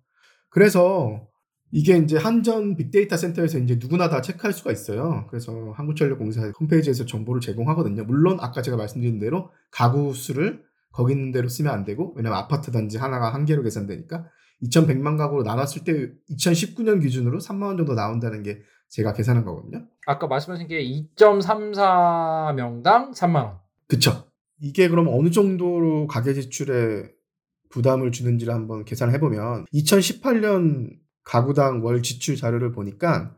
그래서 0.50 1.26
이게 1.72 1.96
이제 1.96 2.16
한전 2.16 2.76
빅데이터 2.76 3.16
센터에서 3.16 3.58
이제 3.58 3.78
누구나 3.80 4.08
다 4.08 4.20
체크할 4.20 4.52
수가 4.52 4.70
있어요. 4.70 5.26
그래서 5.28 5.72
한국전력공사 5.76 6.52
홈페이지에서 6.60 7.04
정보를 7.06 7.40
제공하거든요. 7.40 8.04
물론 8.04 8.38
아까 8.40 8.62
제가 8.62 8.76
말씀드린 8.76 9.18
대로 9.18 9.50
가구 9.72 10.14
수를 10.14 10.62
거기 10.94 11.12
있는 11.12 11.32
대로 11.32 11.48
쓰면 11.48 11.72
안 11.72 11.84
되고 11.84 12.14
왜냐면 12.16 12.38
아파트 12.38 12.70
단지 12.70 12.96
하나가 12.98 13.34
한 13.34 13.44
개로 13.44 13.64
계산되니까 13.64 14.26
2,100만 14.62 15.18
가구로 15.18 15.42
나눴을 15.42 15.82
때 15.84 16.12
2019년 16.30 17.02
기준으로 17.02 17.40
3만 17.40 17.64
원 17.64 17.76
정도 17.76 17.94
나온다는 17.94 18.44
게 18.44 18.60
제가 18.88 19.12
계산한 19.12 19.44
거거든요. 19.44 19.88
아까 20.06 20.28
말씀하신 20.28 20.68
게 20.68 20.82
2.34명당 21.16 23.12
3만 23.12 23.34
원 23.34 23.58
그쵸? 23.88 24.24
이게 24.60 24.88
그럼 24.88 25.08
어느 25.08 25.30
정도로 25.30 26.06
가계 26.06 26.32
지출에 26.32 27.10
부담을 27.70 28.12
주는지를 28.12 28.54
한번 28.54 28.84
계산을 28.84 29.12
해보면 29.14 29.64
2018년 29.74 30.90
가구당 31.24 31.84
월 31.84 32.02
지출 32.02 32.36
자료를 32.36 32.70
보니까 32.70 33.36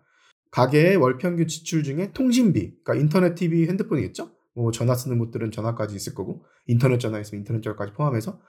가계의 0.50 0.96
월 0.96 1.16
평균 1.16 1.48
지출 1.48 1.82
중에 1.82 2.12
통신비, 2.12 2.82
그러니까 2.84 2.94
인터넷, 2.94 3.34
TV, 3.34 3.66
핸드폰이겠죠? 3.66 4.35
뭐 4.56 4.72
전화 4.72 4.94
쓰는 4.94 5.18
곳들은 5.18 5.50
전화까지 5.50 5.94
있을 5.94 6.14
거고 6.14 6.42
인터넷 6.66 6.98
전화 6.98 7.20
있으면 7.20 7.40
인터넷 7.40 7.60
전화까지 7.60 7.92
포함해서 7.92 8.40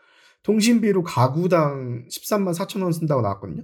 통신비로 0.43 1.03
가구당 1.03 2.05
13만 2.09 2.53
4천 2.53 2.81
원 2.81 2.93
쓴다고 2.93 3.21
나왔거든요. 3.21 3.63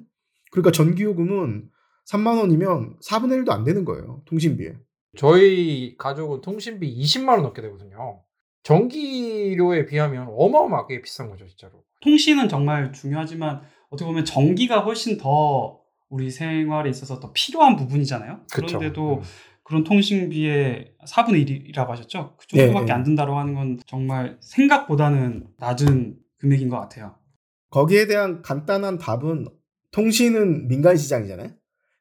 그러니까 0.52 0.72
전기요금은 0.72 1.70
3만 2.06 2.38
원이면 2.40 2.98
4분의 3.00 3.46
1도 3.46 3.52
안 3.52 3.64
되는 3.64 3.86
거예요. 3.86 4.22
통신비에. 4.26 4.76
저희 5.16 5.96
가족은 5.98 6.42
통신비 6.42 7.02
20만 7.02 7.30
원 7.30 7.44
넘게 7.44 7.62
되거든요. 7.62 8.22
전기료에 8.64 9.86
비하면 9.86 10.28
어마어마하게 10.32 11.02
비싼 11.02 11.30
거죠, 11.30 11.48
진짜로. 11.48 11.84
통신은 12.02 12.50
정말 12.50 12.92
중요하지만 12.92 13.62
어떻게 13.90 14.06
보면 14.06 14.26
전기가 14.26 14.82
훨씬 14.82 15.18
더 15.18 15.80
우리 16.10 16.30
생활에 16.30 16.90
있어서 16.90 17.20
더 17.20 17.32
필요한 17.32 17.78
부분이잖아요. 17.78 18.42
그쵸. 18.52 18.78
그런데도 18.78 19.16
음. 19.16 19.22
그런 19.64 19.84
통신비의 19.84 20.96
4분의 21.08 21.74
1이라고 21.74 21.88
하셨죠? 21.88 22.36
그 22.38 22.48
정도밖에 22.48 22.86
네, 22.86 22.86
네. 22.86 22.92
안 22.92 23.04
든다고 23.04 23.38
하는 23.38 23.54
건 23.54 23.80
정말 23.86 24.38
생각보다는 24.42 25.48
낮은 25.58 26.18
금액인 26.38 26.70
것 26.70 26.80
같아요. 26.80 27.16
거기에 27.70 28.08
대한 28.08 28.42
간단한 28.42 28.98
답은 28.98 29.48
통신은 29.92 30.68
민간 30.68 30.98
시장이잖아요. 30.98 31.50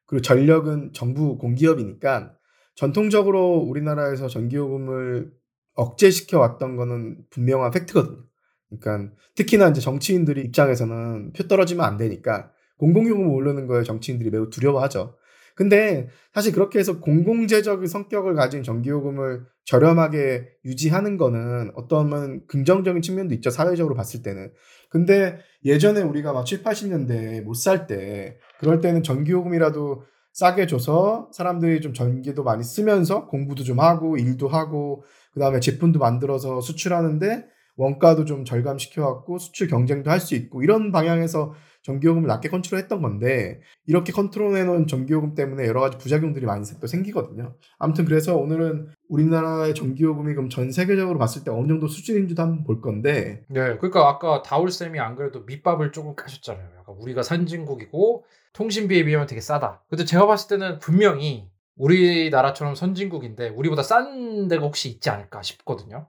그리고 0.05 0.21
전력은 0.21 0.91
정부 0.93 1.37
공기업이니까 1.37 2.35
전통적으로 2.75 3.55
우리나라에서 3.57 4.27
전기요금을 4.27 5.31
억제시켜 5.75 6.39
왔던 6.39 6.75
거는 6.75 7.25
분명한 7.29 7.71
팩트거든요. 7.71 8.23
그러니까 8.69 9.15
특히나 9.35 9.69
이제 9.69 9.81
정치인들이 9.81 10.41
입장에서는 10.41 11.33
표 11.33 11.47
떨어지면 11.47 11.85
안 11.85 11.97
되니까 11.97 12.51
공공요금 12.77 13.29
오르는 13.29 13.67
거에 13.67 13.83
정치인들이 13.83 14.29
매우 14.31 14.49
두려워하죠. 14.49 15.15
근데 15.55 16.07
사실 16.33 16.51
그렇게 16.51 16.79
해서 16.79 16.99
공공재적인 16.99 17.87
성격을 17.87 18.33
가진 18.35 18.63
전기요금을 18.63 19.45
저렴하게 19.65 20.47
유지하는 20.65 21.17
거는 21.17 21.71
어떠면 21.75 22.47
긍정적인 22.47 23.01
측면도 23.01 23.33
있죠. 23.35 23.49
사회적으로 23.49 23.95
봤을 23.95 24.23
때는. 24.23 24.51
근데 24.89 25.39
예전에 25.63 26.01
우리가 26.01 26.33
막 26.33 26.45
7, 26.45 26.63
80년대에 26.63 27.41
못살 27.41 27.87
때 27.87 28.37
그럴 28.59 28.81
때는 28.81 29.03
전기요금이라도 29.03 30.03
싸게 30.33 30.65
줘서 30.67 31.29
사람들이 31.31 31.81
좀 31.81 31.93
전기도 31.93 32.43
많이 32.43 32.63
쓰면서 32.63 33.27
공부도 33.27 33.63
좀 33.63 33.79
하고 33.79 34.17
일도 34.17 34.47
하고 34.47 35.03
그다음에 35.33 35.59
제품도 35.59 35.99
만들어서 35.99 36.59
수출하는데 36.61 37.45
원가도 37.75 38.25
좀 38.25 38.45
절감시켜 38.45 39.05
갖고 39.05 39.37
수출 39.39 39.67
경쟁도 39.67 40.09
할 40.11 40.19
수 40.19 40.35
있고 40.35 40.63
이런 40.63 40.91
방향에서 40.91 41.53
전기요금을 41.81 42.27
낮게 42.27 42.47
컨트롤했던 42.49 43.01
건데 43.01 43.59
이렇게 43.87 44.13
컨트롤해 44.13 44.63
놓은 44.63 44.87
전기요금 44.87 45.35
때문에 45.35 45.67
여러 45.67 45.81
가지 45.81 45.97
부작용들이 45.97 46.45
많이 46.45 46.63
또 46.79 46.87
생기거든요. 46.87 47.55
아무튼 47.77 48.05
그래서 48.05 48.37
오늘은 48.37 48.87
우리나라의 49.09 49.75
전기요금이 49.75 50.33
그럼 50.33 50.49
전 50.49 50.71
세계적으로 50.71 51.19
봤을 51.19 51.43
때 51.43 51.51
어느 51.51 51.67
정도 51.67 51.87
수준인지도 51.89 52.41
한번 52.41 52.63
볼 52.63 52.79
건데 52.79 53.43
네, 53.49 53.75
그러니까 53.77 54.07
아까 54.07 54.41
다울 54.43 54.71
쌤이 54.71 54.97
안 54.99 55.15
그래도 55.15 55.41
밑밥을 55.41 55.91
조금 55.91 56.15
까셨잖아요. 56.15 56.69
약간 56.79 56.95
우리가 56.95 57.21
선진국이고 57.21 58.23
통신비에 58.53 59.03
비하면 59.03 59.27
되게 59.27 59.41
싸다. 59.41 59.83
근데 59.89 60.05
제가 60.05 60.25
봤을 60.25 60.57
때는 60.57 60.79
분명히 60.79 61.49
우리나라처럼 61.75 62.75
선진국인데 62.75 63.49
우리보다 63.49 63.83
싼 63.83 64.47
데가 64.47 64.63
혹시 64.63 64.89
있지 64.89 65.09
않을까 65.09 65.41
싶거든요. 65.41 66.07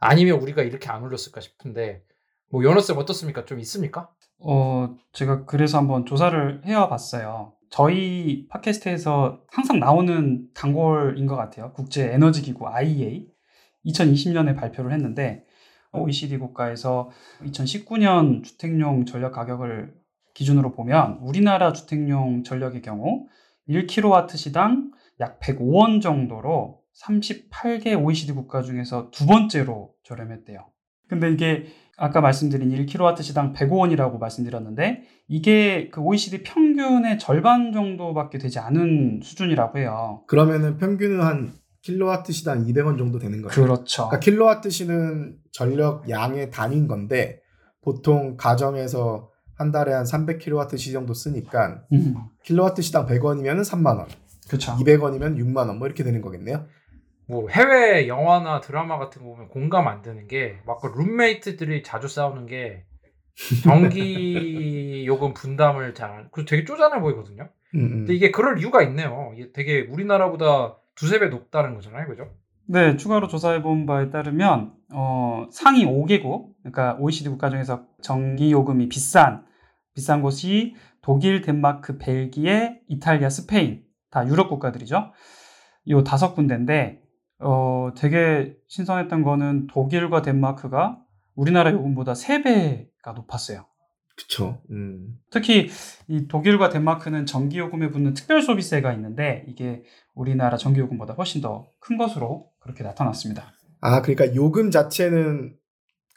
아니면 0.00 0.40
우리가 0.40 0.62
이렇게 0.62 0.88
안 0.88 1.02
올렸을까 1.02 1.40
싶은데 1.40 2.02
뭐 2.50 2.64
연어쌤 2.64 2.96
어떻습니까? 2.96 3.44
좀 3.44 3.60
있습니까? 3.60 4.10
어, 4.38 4.94
제가 5.12 5.44
그래서 5.44 5.78
한번 5.78 6.06
조사를 6.06 6.62
해와 6.64 6.88
봤어요. 6.88 7.54
저희 7.70 8.46
팟캐스트에서 8.48 9.42
항상 9.50 9.78
나오는 9.78 10.48
단골인 10.54 11.26
것 11.26 11.36
같아요. 11.36 11.72
국제 11.74 12.10
에너지 12.12 12.42
기구 12.42 12.68
IEA 12.68 13.26
2020년에 13.86 14.56
발표를 14.56 14.92
했는데 14.92 15.44
OECD 15.92 16.38
국가에서 16.38 17.10
2019년 17.42 18.42
주택용 18.44 19.04
전력 19.04 19.32
가격을 19.32 19.94
기준으로 20.34 20.72
보면 20.72 21.18
우리나라 21.22 21.72
주택용 21.72 22.44
전력의 22.44 22.82
경우 22.82 23.26
1kW 23.68 24.36
시당 24.36 24.92
약 25.20 25.40
105원 25.40 26.00
정도로 26.00 26.77
38개 27.02 28.00
OECD 28.00 28.32
국가 28.32 28.62
중에서 28.62 29.10
두 29.10 29.26
번째로 29.26 29.92
저렴했대요. 30.04 30.66
근데 31.08 31.30
이게 31.30 31.66
아까 31.96 32.20
말씀드린 32.20 32.70
1kW 32.70 33.22
시당 33.22 33.52
105원이라고 33.52 34.18
말씀드렸는데 34.18 35.02
이게 35.26 35.88
그 35.90 36.00
OECD 36.00 36.42
평균의 36.42 37.18
절반 37.18 37.72
정도밖에 37.72 38.38
되지 38.38 38.58
않은 38.58 39.20
수준이라고 39.22 39.78
해요. 39.78 40.22
그러면은 40.26 40.76
평균은 40.76 41.20
한 41.20 41.52
킬로와트 41.82 42.32
시당 42.32 42.64
200원 42.66 42.98
정도 42.98 43.18
되는 43.18 43.40
거예요. 43.42 43.50
그렇죠. 43.50 44.08
그러니까 44.08 44.20
킬로와트 44.20 44.70
시는 44.70 45.38
전력 45.52 46.08
양의 46.08 46.50
단위인 46.50 46.86
건데 46.86 47.40
보통 47.82 48.36
가정에서 48.36 49.30
한 49.54 49.72
달에 49.72 49.92
한 49.92 50.04
300킬로와트 50.04 50.78
시 50.78 50.92
정도 50.92 51.14
쓰니까 51.14 51.82
음, 51.92 52.14
킬로와트 52.44 52.82
시당 52.82 53.06
100원이면 53.06 53.62
3만 53.62 53.98
원, 53.98 54.06
그렇죠. 54.46 54.72
200원이면 54.76 55.36
6만 55.36 55.66
원, 55.68 55.78
뭐 55.78 55.86
이렇게 55.88 56.04
되는 56.04 56.20
거겠네요. 56.20 56.66
뭐 57.28 57.48
해외 57.50 58.08
영화나 58.08 58.60
드라마 58.60 58.98
같은 58.98 59.22
거 59.22 59.28
보면 59.30 59.48
공감 59.48 59.86
안 59.88 60.02
되는 60.02 60.26
게 60.26 60.58
막 60.66 60.80
그 60.80 60.86
룸메이트들이 60.98 61.82
자주 61.82 62.08
싸우는 62.08 62.46
게 62.46 62.84
전기 63.62 65.04
요금 65.06 65.34
분담을 65.34 65.94
잘 65.94 66.28
그리고 66.32 66.48
되게 66.48 66.64
쪼잔해 66.64 67.00
보이거든요. 67.00 67.48
음, 67.74 67.80
음. 67.80 67.88
근데 67.90 68.14
이게 68.14 68.30
그럴 68.30 68.58
이유가 68.58 68.82
있네요. 68.82 69.32
이게 69.36 69.52
되게 69.52 69.80
우리나라보다 69.82 70.76
두세 70.94 71.18
배 71.20 71.28
높다는 71.28 71.74
거잖아요. 71.74 72.06
그죠? 72.08 72.28
네, 72.66 72.96
추가로 72.96 73.28
조사해 73.28 73.62
본 73.62 73.86
바에 73.86 74.10
따르면 74.10 74.72
어, 74.92 75.46
상위 75.50 75.84
5개국, 75.86 76.48
그러니까 76.62 76.96
OECD 77.00 77.28
국가 77.30 77.50
중에서 77.50 77.84
전기 78.02 78.52
요금이 78.52 78.88
비싼 78.88 79.44
비싼 79.94 80.22
곳이 80.22 80.74
독일, 81.02 81.40
덴마크, 81.40 81.98
벨기에, 81.98 82.80
이탈리아, 82.88 83.30
스페인 83.30 83.82
다 84.10 84.26
유럽 84.26 84.48
국가들이죠. 84.48 85.12
요 85.88 86.04
다섯 86.04 86.34
군데인데 86.34 87.00
어, 87.40 87.90
되게 87.96 88.56
신선했던 88.68 89.22
거는 89.22 89.66
독일과 89.68 90.22
덴마크가 90.22 90.98
우리나라 91.34 91.72
요금보다 91.72 92.14
3배가 92.14 93.14
높았어요. 93.14 93.66
그쵸. 94.16 94.60
음. 94.72 95.16
특히 95.30 95.68
이 96.08 96.26
독일과 96.26 96.70
덴마크는 96.70 97.24
전기요금에 97.26 97.90
붙는 97.90 98.14
특별 98.14 98.42
소비세가 98.42 98.92
있는데 98.94 99.44
이게 99.46 99.84
우리나라 100.14 100.56
전기요금보다 100.56 101.14
훨씬 101.14 101.40
더 101.40 101.66
큰 101.80 101.96
것으로 101.96 102.50
그렇게 102.60 102.82
나타났습니다. 102.84 103.52
아, 103.80 104.02
그러니까 104.02 104.34
요금 104.34 104.70
자체는 104.70 105.56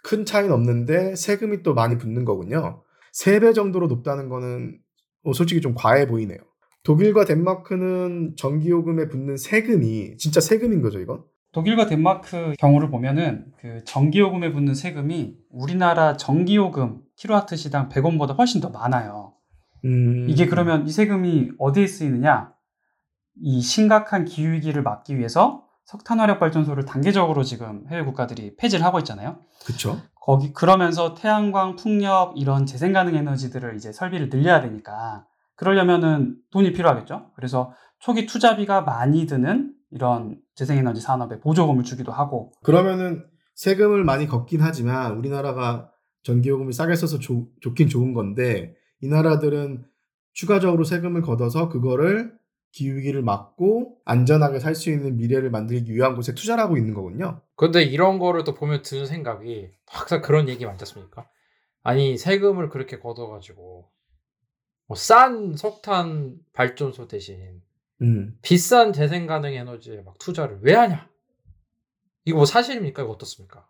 큰 0.04 0.26
차이는 0.26 0.52
없는데 0.52 1.16
세금이 1.16 1.62
또 1.64 1.74
많이 1.74 1.98
붙는 1.98 2.26
거군요. 2.26 2.84
3배 3.14 3.54
정도로 3.54 3.88
높다는 3.88 4.28
거는 4.30 4.80
어, 5.24 5.34
솔직히 5.34 5.62
좀 5.62 5.76
과해 5.76 6.08
보이네요. 6.08 6.40
독일과 6.84 7.26
덴마크는 7.26 8.36
전기요금에 8.38 9.08
붙는 9.08 9.38
세금이 9.38 10.18
진짜 10.18 10.42
세금인 10.42 10.82
거죠, 10.82 11.00
이건? 11.00 11.24
독일과 11.52 11.86
덴마크 11.86 12.54
경우를 12.58 12.90
보면은 12.90 13.46
그 13.60 13.84
전기요금에 13.84 14.52
붙는 14.52 14.74
세금이 14.74 15.36
우리나라 15.50 16.16
전기요금 16.16 17.02
킬로와트 17.18 17.56
시당 17.58 17.90
100원보다 17.90 18.38
훨씬 18.38 18.62
더 18.62 18.70
많아요. 18.70 19.34
음. 19.84 20.28
이게 20.30 20.48
그러면 20.48 20.88
이 20.88 20.92
세금이 20.92 21.52
어디에 21.60 21.88
쓰이느냐? 21.88 22.54
이 23.42 23.62
심각한 23.62 24.26
기후위기를 24.26 24.82
막기 24.82 25.18
위해서 25.18 25.66
석탄화력 25.86 26.40
발전소를 26.40 26.86
단계적으로 26.86 27.44
지금 27.44 27.86
해외 27.90 28.04
국가들이 28.04 28.56
폐지를 28.56 28.86
하고 28.86 29.00
있잖아요. 29.00 29.40
그쵸. 29.66 30.00
거기 30.16 30.54
그러면서 30.54 31.16
태양광, 31.16 31.76
풍력 31.76 32.34
이런 32.38 32.66
재생 32.66 32.94
가능 32.94 33.16
에너지들을 33.16 33.76
이제 33.76 33.92
설비를 33.92 34.30
늘려야 34.30 34.62
되니까 34.62 35.26
그러려면은 35.56 36.38
돈이 36.52 36.74
필요하겠죠. 36.74 37.32
그래서 37.36 37.74
초기 38.00 38.26
투자비가 38.26 38.82
많이 38.82 39.26
드는 39.26 39.74
이런 39.92 40.40
재생 40.56 40.78
에너지 40.78 41.02
산업에 41.02 41.40
보조금을 41.40 41.84
주기도 41.84 42.12
하고 42.12 42.52
그러면은 42.64 43.26
세금을 43.56 44.04
많이 44.04 44.26
걷긴 44.28 44.62
하지만 44.62 45.18
우리나라가 45.18 45.92
전기요금을 46.24 46.74
싸게 46.74 46.96
써서 46.96 47.20
좋, 47.20 47.48
좋긴 47.62 47.90
좋은 47.90 48.14
건데 48.14 48.76
이 49.02 49.08
나라들은 49.08 49.86
추가적으로 50.34 50.84
세금을 50.84 51.22
걷어서 51.22 51.68
그거를 51.70 52.34
기후위기를 52.72 53.22
막고 53.22 53.98
안전하게 54.06 54.60
살 54.60 54.76
수 54.76 54.90
있는 54.90 55.18
미래를 55.18 55.52
만들기 55.52 55.94
위한 55.94 56.16
곳에 56.16 56.34
투자를 56.34 56.64
하고 56.64 56.78
있는 56.78 56.94
거군요. 56.94 57.42
근데 57.56 57.84
이런 57.84 58.18
거를 58.18 58.46
또 58.46 58.54
보면 58.54 58.82
드는 58.82 59.06
생각이 59.06 59.70
항상 59.88 60.22
그런 60.22 60.48
얘기 60.48 60.66
많지 60.66 60.84
않습니까? 60.84 61.28
아니 61.84 62.18
세금을 62.18 62.70
그렇게 62.70 62.98
걷어가지고 63.00 63.62
뭐 63.62 63.90
싼 64.96 65.56
석탄 65.56 66.38
발전소 66.54 67.08
대신 67.08 67.62
음. 68.02 68.38
비싼 68.42 68.94
재생 68.94 69.28
가능 69.28 69.54
에너지에 69.54 70.02
막 70.02 70.18
투자를 70.18 70.60
왜 70.62 70.74
하냐? 70.74 71.10
이거 72.26 72.38
뭐 72.38 72.46
사실입니까? 72.46 73.04
이거 73.04 73.12
어떻습니까? 73.12 73.68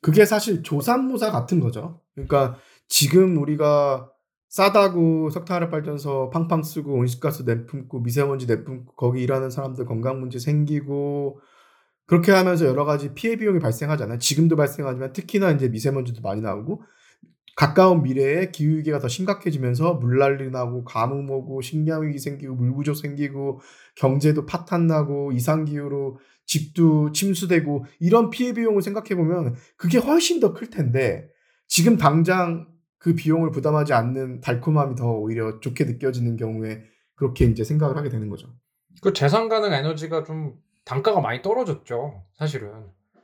그게 0.00 0.24
사실 0.24 0.62
조산모사 0.62 1.30
같은 1.30 1.60
거죠. 1.60 2.00
그러니까 2.14 2.58
지금 2.86 3.36
우리가 3.38 4.10
싸다고 4.48 5.30
석탄화력 5.30 5.70
발전소 5.70 6.30
팡팡 6.30 6.62
쓰고 6.62 6.94
온실가스 6.94 7.42
내뿜고 7.42 8.00
미세먼지 8.00 8.46
내뿜고 8.46 8.94
거기 8.94 9.22
일하는 9.22 9.50
사람들 9.50 9.84
건강 9.84 10.20
문제 10.20 10.38
생기고 10.38 11.40
그렇게 12.06 12.32
하면서 12.32 12.64
여러 12.64 12.84
가지 12.84 13.12
피해 13.12 13.36
비용이 13.36 13.58
발생하잖아요. 13.58 14.18
지금도 14.18 14.56
발생하지만 14.56 15.12
특히나 15.12 15.50
이제 15.50 15.68
미세먼지도 15.68 16.22
많이 16.22 16.40
나오고 16.40 16.82
가까운 17.58 18.04
미래에 18.04 18.52
기후 18.52 18.76
위기가 18.76 19.00
더 19.00 19.08
심각해지면서 19.08 19.94
물난리 19.94 20.48
나고 20.50 20.84
가뭄 20.84 21.28
오고 21.28 21.60
식량 21.60 22.06
위기 22.06 22.20
생기고 22.20 22.54
물 22.54 22.72
부족 22.72 22.94
생기고 22.94 23.58
경제도 23.96 24.46
파탄 24.46 24.86
나고 24.86 25.32
이상 25.32 25.64
기후로 25.64 26.20
집도 26.46 27.10
침수되고 27.10 27.84
이런 27.98 28.30
피해 28.30 28.52
비용을 28.52 28.80
생각해 28.80 29.16
보면 29.16 29.56
그게 29.76 29.98
훨씬 29.98 30.38
더 30.38 30.54
클 30.54 30.70
텐데 30.70 31.28
지금 31.66 31.96
당장 31.96 32.68
그 32.96 33.16
비용을 33.16 33.50
부담하지 33.50 33.92
않는 33.92 34.40
달콤함이 34.40 34.94
더 34.94 35.10
오히려 35.10 35.58
좋게 35.58 35.82
느껴지는 35.82 36.36
경우에 36.36 36.84
그렇게 37.16 37.44
이제 37.46 37.64
생각을 37.64 37.96
하게 37.96 38.08
되는 38.08 38.28
거죠. 38.28 38.46
그 39.02 39.12
재산 39.12 39.48
가능 39.48 39.72
에너지가 39.72 40.22
좀 40.22 40.54
단가가 40.84 41.20
많이 41.20 41.42
떨어졌죠. 41.42 42.22
사실은 42.38 42.70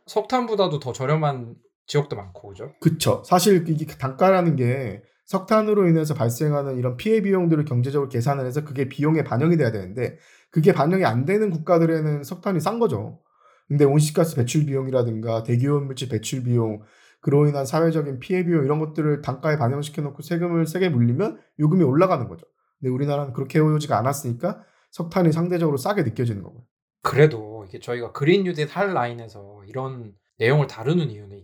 석탄보다도 0.07 0.81
더 0.81 0.93
저렴한 0.93 1.55
지역도 1.87 2.17
많고 2.17 2.49
그죠? 2.49 2.73
그쵸. 2.81 3.23
사실 3.27 3.65
이게 3.69 3.87
단가라는 3.87 4.57
게 4.57 5.03
석탄으로 5.27 5.89
인해서 5.89 6.15
발생하는 6.15 6.77
이런 6.77 6.97
피해 6.97 7.23
비용들을 7.23 7.65
경제적으로 7.65 8.09
계산을 8.09 8.47
해서 8.47 8.65
그게 8.65 8.89
비용에 8.89 9.25
반영이 9.25 9.57
돼야 9.57 9.73
되는데 9.73 10.19
그게 10.51 10.73
반영이 10.73 11.05
안 11.05 11.25
되는 11.25 11.51
국가들에는 11.51 12.23
석탄이 12.23 12.61
싼 12.61 12.79
거죠. 12.79 13.21
근데 13.69 13.85
온실가스 13.85 14.37
배출 14.37 14.67
비용이라든가 14.67 15.43
대기오염 15.43 15.87
물질 15.87 16.09
배출 16.09 16.43
비용, 16.43 16.83
그로 17.21 17.47
인한 17.47 17.65
사회적인 17.65 18.19
피해 18.19 18.45
비용 18.45 18.65
이런 18.65 18.79
것들을 18.79 19.23
단가에 19.23 19.57
반영시켜 19.57 20.03
놓고 20.03 20.23
세금을 20.23 20.67
세게 20.67 20.91
물리면 20.91 21.41
요금이 21.59 21.83
올라가는 21.83 22.29
거죠. 22.29 22.47
근데 22.79 22.91
우리나라는 22.91 23.33
그렇게 23.33 23.59
해오지가 23.59 23.99
않았으니까 23.99 24.63
석탄이 24.91 25.33
상대적으로 25.33 25.79
싸게 25.79 26.03
느껴지는 26.03 26.43
거고요. 26.43 26.63
그래도 27.03 27.65
이게 27.67 27.81
저희가 27.81 28.13
그린 28.13 28.45
뉴딜 28.45 28.69
할 28.69 28.93
라인에서 28.93 29.63
이런 29.67 30.13
내용을 30.39 30.67
다루는 30.67 31.11
이유는 31.11 31.39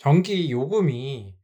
전기 0.00 0.50
요금이 0.50 1.34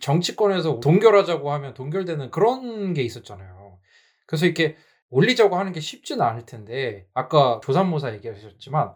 정치권에서 0.00 0.80
동결하자고 0.80 1.52
하면 1.52 1.74
동결되는 1.74 2.30
그런 2.30 2.94
게 2.94 3.02
있었잖아요. 3.02 3.78
그래서 4.26 4.46
이렇게 4.46 4.76
올리자고 5.10 5.56
하는 5.56 5.72
게 5.72 5.80
쉽지는 5.80 6.24
않을 6.24 6.46
텐데 6.46 7.06
아까 7.14 7.60
조산모사 7.62 8.14
얘기하셨지만 8.14 8.94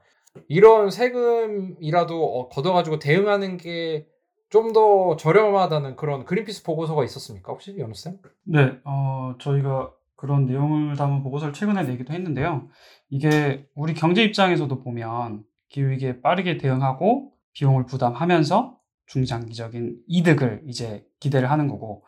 이런 0.49 0.91
세금이라도 0.91 2.39
어, 2.41 2.49
걷어가지고 2.49 2.99
대응하는 2.99 3.57
게 3.57 4.07
좀 4.51 4.73
더 4.73 5.15
저렴하다는 5.15 5.95
그런 5.95 6.25
그린피스 6.25 6.65
보고서가 6.65 7.05
있었습니까? 7.05 7.53
혹시 7.53 7.77
연우 7.79 7.95
쌤? 7.95 8.19
네, 8.43 8.73
어, 8.85 9.37
저희가 9.39 9.93
그런 10.17 10.45
내용을 10.45 10.97
담은 10.97 11.23
보고서를 11.23 11.55
최근에 11.55 11.85
내기도 11.85 12.13
했는데요. 12.13 12.69
이게 13.11 13.65
우리 13.77 13.95
경제 13.95 14.25
입장에서도 14.25 14.83
보면 14.83 15.45
기후위기에 15.69 16.21
빠르게 16.21 16.59
대응하고 16.59 17.33
비용을 17.53 17.87
부담하면서 17.87 18.77
중장기적인 19.11 19.99
이득을 20.09 20.63
이제 20.67 21.05
기대를 21.21 21.51
하는 21.51 21.69
거고, 21.69 22.05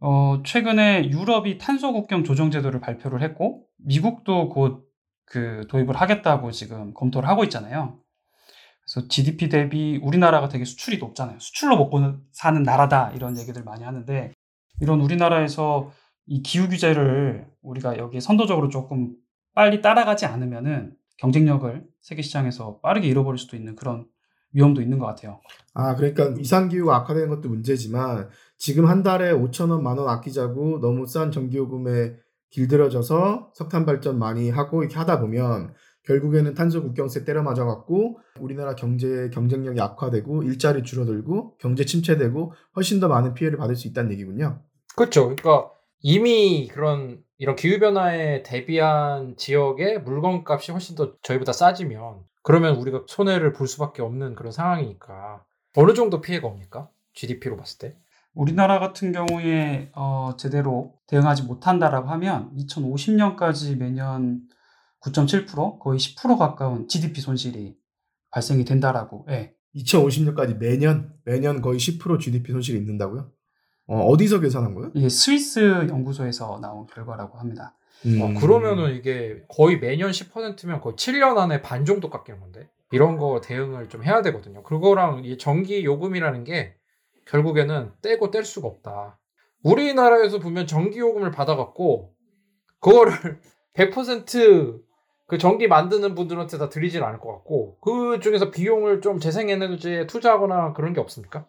어, 0.00 0.42
최근에 0.44 1.10
유럽이 1.10 1.58
탄소 1.58 1.92
국경 1.92 2.24
조정 2.24 2.50
제도를 2.50 2.80
발표를 2.80 3.22
했고, 3.22 3.64
미국도 3.78 4.50
곧 4.50 4.90
그 5.30 5.64
도입을 5.68 5.96
하겠다고 5.96 6.50
지금 6.50 6.92
검토를 6.92 7.28
하고 7.28 7.44
있잖아요. 7.44 8.00
그래서 8.84 9.06
GDP 9.06 9.48
대비 9.48 10.00
우리나라가 10.02 10.48
되게 10.48 10.64
수출이 10.64 10.98
높잖아요. 10.98 11.38
수출로 11.38 11.76
먹고 11.76 12.00
사는 12.32 12.62
나라다 12.62 13.12
이런 13.12 13.38
얘기들 13.38 13.62
많이 13.62 13.84
하는데 13.84 14.32
이런 14.80 15.00
우리나라에서 15.00 15.92
이 16.26 16.42
기후 16.42 16.68
규제를 16.68 17.46
우리가 17.62 17.96
여기 17.98 18.20
선도적으로 18.20 18.68
조금 18.68 19.14
빨리 19.54 19.80
따라가지 19.80 20.26
않으면은 20.26 20.96
경쟁력을 21.18 21.86
세계 22.00 22.22
시장에서 22.22 22.80
빠르게 22.80 23.06
잃어버릴 23.06 23.38
수도 23.38 23.56
있는 23.56 23.76
그런 23.76 24.06
위험도 24.52 24.82
있는 24.82 24.98
것 24.98 25.06
같아요. 25.06 25.40
아, 25.74 25.94
그러니까 25.96 26.34
이상기후가 26.38 26.96
악화되는 26.96 27.28
것도 27.28 27.48
문제지만 27.48 28.28
지금 28.58 28.86
한 28.86 29.02
달에 29.02 29.32
5천 29.32 29.70
원, 29.70 29.82
만 29.82 29.98
원 29.98 30.08
아끼자고 30.08 30.80
너무 30.80 31.06
싼 31.06 31.30
전기요금에 31.30 32.14
길들여져서 32.50 33.52
석탄 33.54 33.86
발전 33.86 34.18
많이 34.18 34.50
하고 34.50 34.82
이렇게 34.82 34.96
하다 34.96 35.20
보면 35.20 35.72
결국에는 36.04 36.54
탄소 36.54 36.82
국경세 36.82 37.24
때려 37.24 37.42
맞아갖고 37.42 38.18
우리나라 38.40 38.74
경제 38.74 39.30
경쟁력이 39.32 39.80
악화되고 39.80 40.42
일자리 40.42 40.82
줄어들고 40.82 41.58
경제 41.58 41.84
침체되고 41.84 42.52
훨씬 42.76 42.98
더 43.00 43.08
많은 43.08 43.34
피해를 43.34 43.58
받을 43.58 43.76
수 43.76 43.86
있다는 43.86 44.10
얘기군요. 44.12 44.62
그렇죠. 44.96 45.22
그러니까 45.24 45.70
이미 46.00 46.68
그런 46.68 47.22
이런 47.38 47.54
기후 47.56 47.78
변화에 47.78 48.42
대비한 48.42 49.36
지역의 49.36 50.02
물건값이 50.02 50.72
훨씬 50.72 50.96
더 50.96 51.14
저희보다 51.22 51.52
싸지면 51.52 52.20
그러면 52.42 52.76
우리가 52.76 53.04
손해를 53.06 53.52
볼 53.52 53.66
수밖에 53.66 54.02
없는 54.02 54.34
그런 54.34 54.52
상황이니까 54.52 55.44
어느 55.76 55.94
정도 55.94 56.20
피해가 56.20 56.46
옵니까? 56.46 56.88
GDP로 57.14 57.56
봤을 57.56 57.78
때? 57.78 57.96
우리나라 58.34 58.78
같은 58.78 59.12
경우에 59.12 59.90
어, 59.94 60.32
제대로 60.38 60.94
대응하지 61.06 61.42
못한다라고 61.44 62.08
하면 62.08 62.54
2050년까지 62.56 63.76
매년 63.76 64.42
9.7% 65.00 65.78
거의 65.80 65.98
10% 65.98 66.38
가까운 66.38 66.86
GDP 66.88 67.20
손실이 67.20 67.76
발생이 68.30 68.64
된다라고. 68.64 69.26
예. 69.30 69.54
2050년까지 69.74 70.56
매년 70.58 71.14
매년 71.24 71.60
거의 71.60 71.78
10% 71.78 72.20
GDP 72.20 72.52
손실이 72.52 72.78
있는다고요? 72.78 73.30
어, 73.86 74.16
디서 74.16 74.40
계산한 74.40 74.74
거예요? 74.74 74.92
이게 74.94 75.08
스위스 75.08 75.58
연구소에서 75.88 76.60
나온 76.60 76.86
결과라고 76.86 77.38
합니다. 77.38 77.76
음. 78.06 78.20
와, 78.20 78.40
그러면은 78.40 78.94
이게 78.94 79.42
거의 79.48 79.78
매년 79.78 80.10
10%면 80.10 80.80
거의 80.80 80.94
7년 80.96 81.38
안에 81.38 81.62
반 81.62 81.84
정도 81.84 82.10
깎이는 82.10 82.40
건데 82.40 82.68
이런 82.90 83.16
거 83.16 83.40
대응을 83.40 83.88
좀 83.88 84.02
해야 84.02 84.22
되거든요. 84.22 84.62
그거랑 84.62 85.24
이 85.24 85.38
전기 85.38 85.84
요금이라는 85.84 86.44
게 86.44 86.74
결국에는 87.26 87.92
떼고 88.02 88.30
뗄 88.30 88.44
수가 88.44 88.68
없다. 88.68 89.18
우리나라에서 89.62 90.38
보면 90.38 90.66
전기 90.66 90.98
요금을 90.98 91.30
받아갖고 91.30 92.12
그거를 92.80 93.12
100%그 93.74 95.38
전기 95.38 95.68
만드는 95.68 96.14
분들한테 96.14 96.58
다 96.58 96.68
드리진 96.68 97.02
않을 97.02 97.20
것 97.20 97.32
같고 97.32 97.78
그 97.80 98.18
중에서 98.20 98.50
비용을 98.50 99.00
좀 99.00 99.20
재생에너지에 99.20 100.06
투자하거나 100.06 100.72
그런 100.72 100.92
게 100.92 101.00
없습니까? 101.00 101.46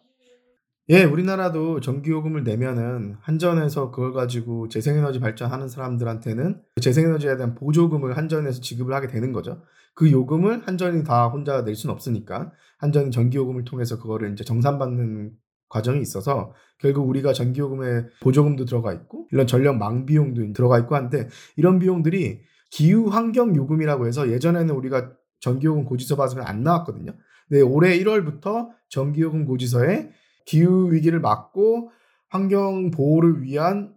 예, 0.92 1.06
우리나라도 1.06 1.80
전기요금을 1.80 2.44
내면은 2.44 3.16
한전에서 3.22 3.92
그걸 3.92 4.12
가지고 4.12 4.68
재생에너지 4.68 5.22
발전하는 5.22 5.70
사람들한테는 5.70 6.62
재생에너지에 6.82 7.38
대한 7.38 7.56
보조금을 7.56 8.18
한전에서 8.18 8.60
지급을 8.60 8.94
하게 8.94 9.08
되는 9.08 9.32
거죠. 9.32 9.62
그 9.94 10.12
요금을 10.12 10.68
한전이 10.68 11.06
다 11.06 11.28
혼자 11.28 11.64
낼 11.64 11.76
수는 11.76 11.96
없으니까 11.96 12.52
한전이 12.80 13.12
전기요금을 13.12 13.64
통해서 13.64 14.00
그거를 14.00 14.34
이제 14.34 14.44
정산받는 14.44 15.32
과정이 15.70 16.02
있어서 16.02 16.52
결국 16.78 17.08
우리가 17.08 17.32
전기요금에 17.32 18.08
보조금도 18.22 18.66
들어가 18.66 18.92
있고 18.92 19.30
이런 19.32 19.48
전력 19.48 19.78
망비용도 19.78 20.52
들어가 20.52 20.78
있고 20.80 20.96
한데 20.96 21.30
이런 21.56 21.80
비용들이 21.80 22.42
기후 22.70 23.08
환경 23.08 23.56
요금이라고 23.56 24.08
해서 24.08 24.30
예전에는 24.30 24.76
우리가 24.76 25.14
전기요금 25.40 25.86
고지서 25.86 26.18
받으면 26.18 26.46
안 26.46 26.64
나왔거든요. 26.64 27.14
근데 27.48 27.62
올해 27.62 27.98
1월부터 27.98 28.68
전기요금 28.90 29.46
고지서에 29.46 30.12
기후 30.46 30.92
위기를 30.92 31.20
막고 31.20 31.92
환경 32.30 32.92
보호를 32.92 33.44
위한 33.44 33.94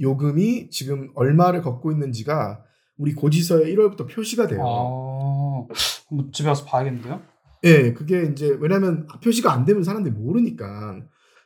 요금이 0.00 0.70
지금 0.70 1.10
얼마를 1.14 1.62
걷고 1.62 1.92
있는지가 1.92 2.64
우리 2.96 3.14
고지서에 3.14 3.64
1월부터 3.74 4.08
표시가 4.08 4.46
돼요. 4.46 4.60
어, 4.62 5.68
한번 6.08 6.32
집에 6.32 6.48
와서 6.48 6.64
봐야겠는데요? 6.64 7.20
예, 7.64 7.92
그게 7.92 8.24
이제 8.24 8.56
왜냐면 8.60 9.06
표시가 9.22 9.52
안 9.52 9.64
되면 9.64 9.82
사람들이 9.82 10.14
모르니까. 10.14 11.00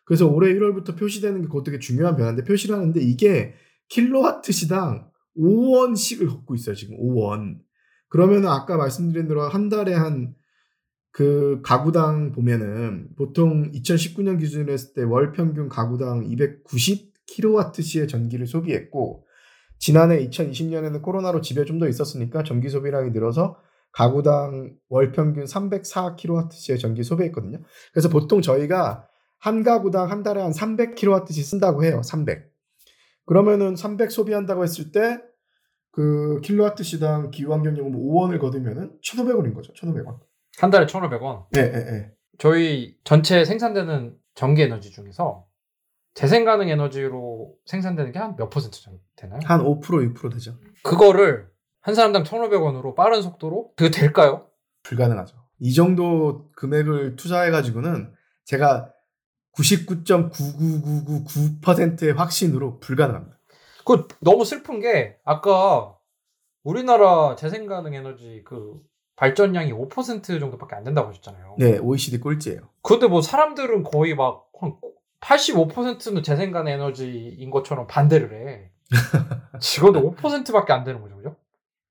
그래서 0.04 0.26
올해 0.26 0.52
1월부터 0.54 0.96
표시되는 0.98 1.42
게 1.42 1.48
그것 1.48 1.64
되게 1.64 1.78
중요한 1.78 2.16
변화인데 2.16 2.44
표시를 2.44 2.76
하는데 2.76 3.00
이게 3.00 3.54
킬로와트 3.88 4.52
시당 4.52 5.10
5원씩을 5.38 6.28
걷고 6.28 6.54
있어요, 6.54 6.74
지금 6.74 6.96
5원. 6.98 7.58
그러면은 8.08 8.48
아까 8.48 8.76
말씀드린 8.76 9.28
대로 9.28 9.42
한 9.42 9.68
달에 9.68 9.94
한 9.94 10.34
그 11.16 11.60
가구당 11.62 12.32
보면은 12.32 13.08
보통 13.16 13.72
2019년 13.72 14.38
기준으로 14.38 14.70
했을 14.70 14.92
때 14.92 15.02
월 15.02 15.32
평균 15.32 15.70
가구당 15.70 16.28
290kWh의 16.28 18.06
전기를 18.06 18.46
소비했고 18.46 19.24
지난해 19.78 20.18
2020년에는 20.28 21.00
코로나로 21.00 21.40
집에 21.40 21.64
좀 21.64 21.78
더 21.78 21.88
있었으니까 21.88 22.42
전기 22.42 22.68
소비량이 22.68 23.12
늘어서 23.12 23.56
가구당 23.92 24.74
월 24.90 25.12
평균 25.12 25.44
304kWh의 25.44 26.78
전기 26.78 27.02
소비했거든요. 27.02 27.62
그래서 27.94 28.10
보통 28.10 28.42
저희가 28.42 29.08
한 29.38 29.62
가구당 29.62 30.10
한 30.10 30.22
달에 30.22 30.42
한 30.42 30.50
300kWh씩 30.52 31.42
쓴다고 31.42 31.82
해요. 31.84 32.02
300. 32.04 32.50
그러면은 33.24 33.74
300 33.74 34.12
소비한다고 34.12 34.64
했을 34.64 34.92
때 34.92 35.18
그 35.92 36.42
킬로와트 36.42 36.82
시당 36.82 37.30
기후환경요금 37.30 37.92
5원을 37.92 38.38
거두면은 38.38 38.98
1,500원인 39.02 39.54
거죠. 39.54 39.72
1,500원. 39.72 40.18
한 40.58 40.70
달에 40.70 40.86
1,500원. 40.86 41.46
예, 41.56 41.60
예, 41.60 41.74
예. 41.74 42.10
저희 42.38 42.96
전체 43.04 43.44
생산되는 43.44 44.16
전기 44.34 44.62
에너지 44.62 44.90
중에서 44.90 45.46
재생 46.14 46.44
가능 46.44 46.68
에너지로 46.68 47.54
생산되는 47.66 48.12
게 48.12 48.18
한 48.18 48.36
몇 48.36 48.48
퍼센트 48.50 48.80
정도 48.82 49.00
되나요? 49.16 49.40
한 49.44 49.60
5% 49.60 50.14
6% 50.14 50.32
되죠. 50.32 50.58
그거를 50.82 51.48
한 51.80 51.94
사람당 51.94 52.22
1,500원으로 52.24 52.94
빠른 52.94 53.22
속도로 53.22 53.72
그게 53.76 53.90
될까요? 53.90 54.46
불가능하죠. 54.82 55.36
이 55.60 55.72
정도 55.74 56.50
금액을 56.56 57.16
투자해 57.16 57.50
가지고는 57.50 58.12
제가 58.44 58.92
99.99999%의 59.56 62.12
확신으로 62.14 62.78
불가능합니다. 62.80 63.36
그 63.86 64.06
너무 64.20 64.44
슬픈 64.44 64.80
게 64.80 65.16
아까 65.24 65.94
우리나라 66.62 67.36
재생 67.36 67.66
가능 67.66 67.94
에너지 67.94 68.42
그 68.44 68.80
발전량이 69.16 69.72
5% 69.72 70.40
정도밖에 70.40 70.76
안 70.76 70.84
된다고 70.84 71.08
하셨잖아요. 71.08 71.56
네, 71.58 71.78
OECD 71.78 72.18
꼴찌예요. 72.18 72.60
근데 72.82 73.06
뭐 73.06 73.22
사람들은 73.22 73.82
거의 73.82 74.14
막 74.14 74.46
한 74.60 74.74
85%는 75.20 76.22
재생 76.22 76.52
가능 76.52 76.72
에너지인 76.72 77.50
것처럼 77.50 77.86
반대를 77.86 78.32
해. 78.32 78.70
지금도 79.60 80.14
5%밖에 80.14 80.72
안 80.72 80.84
되는 80.84 81.00
거죠, 81.00 81.16
그죠? 81.16 81.36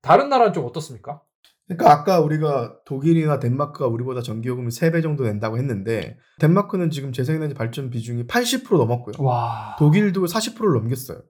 다른 0.00 0.28
나라는 0.28 0.52
좀 0.52 0.64
어떻습니까? 0.64 1.20
그러니까 1.66 1.90
아까 1.92 2.20
우리가 2.20 2.78
독일이나 2.84 3.40
덴마크가 3.40 3.88
우리보다 3.88 4.22
전기요금을 4.22 4.70
3배 4.70 5.02
정도 5.02 5.24
낸다고 5.24 5.58
했는데 5.58 6.16
덴마크는 6.38 6.90
지금 6.90 7.12
재생에너지 7.12 7.54
발전 7.54 7.90
비중이 7.90 8.26
80% 8.28 8.76
넘었고요. 8.78 9.14
와. 9.18 9.74
독일도 9.78 10.24
40%를 10.26 10.74
넘겼어요. 10.74 11.22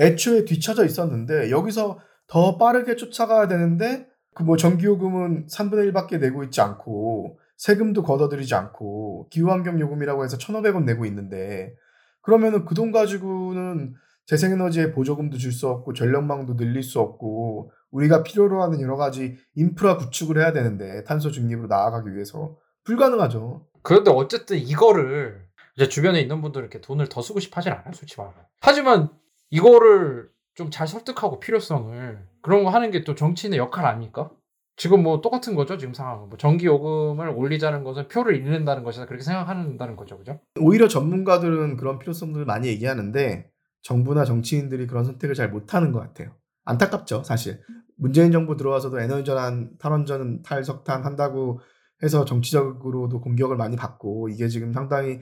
애초에 0.00 0.46
뒤처져 0.46 0.86
있었는데 0.86 1.50
여기서 1.50 1.98
더 2.26 2.56
빠르게 2.56 2.96
쫓아가야 2.96 3.48
되는데 3.48 4.06
그 4.36 4.42
뭐 4.42 4.56
전기요금은 4.58 5.46
3분의 5.46 5.92
1밖에 5.92 6.20
내고 6.20 6.44
있지 6.44 6.60
않고 6.60 7.38
세금도 7.56 8.02
걷어들이지 8.02 8.54
않고 8.54 9.28
기후환경 9.30 9.80
요금이라고 9.80 10.24
해서 10.24 10.36
1,500원 10.36 10.84
내고 10.84 11.06
있는데 11.06 11.74
그러면은 12.20 12.64
그 12.66 12.74
돈 12.74 12.92
가지고는 12.92 13.94
재생에너지에 14.26 14.92
보조금도 14.92 15.38
줄 15.38 15.52
수 15.52 15.68
없고 15.68 15.94
전력망도 15.94 16.56
늘릴 16.56 16.82
수 16.82 17.00
없고 17.00 17.70
우리가 17.92 18.24
필요로 18.24 18.62
하는 18.62 18.80
여러 18.82 18.96
가지 18.96 19.38
인프라 19.54 19.96
구축을 19.96 20.36
해야 20.38 20.52
되는데 20.52 21.04
탄소 21.04 21.30
중립으로 21.30 21.68
나아가기 21.68 22.12
위해서 22.12 22.56
불가능하죠. 22.84 23.66
그런데 23.82 24.10
어쨌든 24.10 24.58
이거를 24.58 25.46
이제 25.76 25.88
주변에 25.88 26.20
있는 26.20 26.42
분들은 26.42 26.64
이렇게 26.66 26.80
돈을 26.80 27.08
더 27.08 27.22
쓰고 27.22 27.40
싶어 27.40 27.58
하진 27.58 27.72
않아요, 27.72 27.92
솔직히 27.94 28.20
말하면. 28.20 28.44
하지만 28.60 29.08
이거를 29.50 30.28
좀 30.56 30.70
잘 30.70 30.88
설득하고 30.88 31.38
필요성을 31.38 32.18
그런 32.42 32.64
거 32.64 32.70
하는 32.70 32.90
게 32.90 33.04
또 33.04 33.14
정치인의 33.14 33.58
역할 33.58 33.84
아닙니까? 33.86 34.30
지금 34.78 35.02
뭐 35.02 35.20
똑같은 35.20 35.54
거죠, 35.54 35.78
지금 35.78 35.94
상황은. 35.94 36.28
뭐 36.28 36.36
전기 36.36 36.66
요금을 36.66 37.28
올리자는 37.30 37.82
것은 37.84 38.08
표를 38.08 38.36
잃는다는 38.36 38.82
것이다. 38.82 39.06
그렇게 39.06 39.22
생각한다는 39.24 39.96
거죠, 39.96 40.18
그죠? 40.18 40.40
오히려 40.60 40.88
전문가들은 40.88 41.76
그런 41.76 41.98
필요성들을 41.98 42.44
많이 42.44 42.68
얘기하는데 42.68 43.50
정부나 43.82 44.24
정치인들이 44.24 44.86
그런 44.86 45.04
선택을 45.04 45.34
잘 45.34 45.48
못하는 45.50 45.92
것 45.92 46.00
같아요. 46.00 46.34
안타깝죠, 46.64 47.22
사실. 47.22 47.60
문재인 47.96 48.32
정부 48.32 48.56
들어와서도 48.56 49.00
에너지 49.00 49.24
전환, 49.24 49.70
탈원전, 49.78 50.42
탈석탄 50.42 51.04
한다고 51.04 51.60
해서 52.02 52.26
정치적으로도 52.26 53.22
공격을 53.22 53.56
많이 53.56 53.76
받고 53.76 54.28
이게 54.28 54.48
지금 54.48 54.72
상당히 54.74 55.20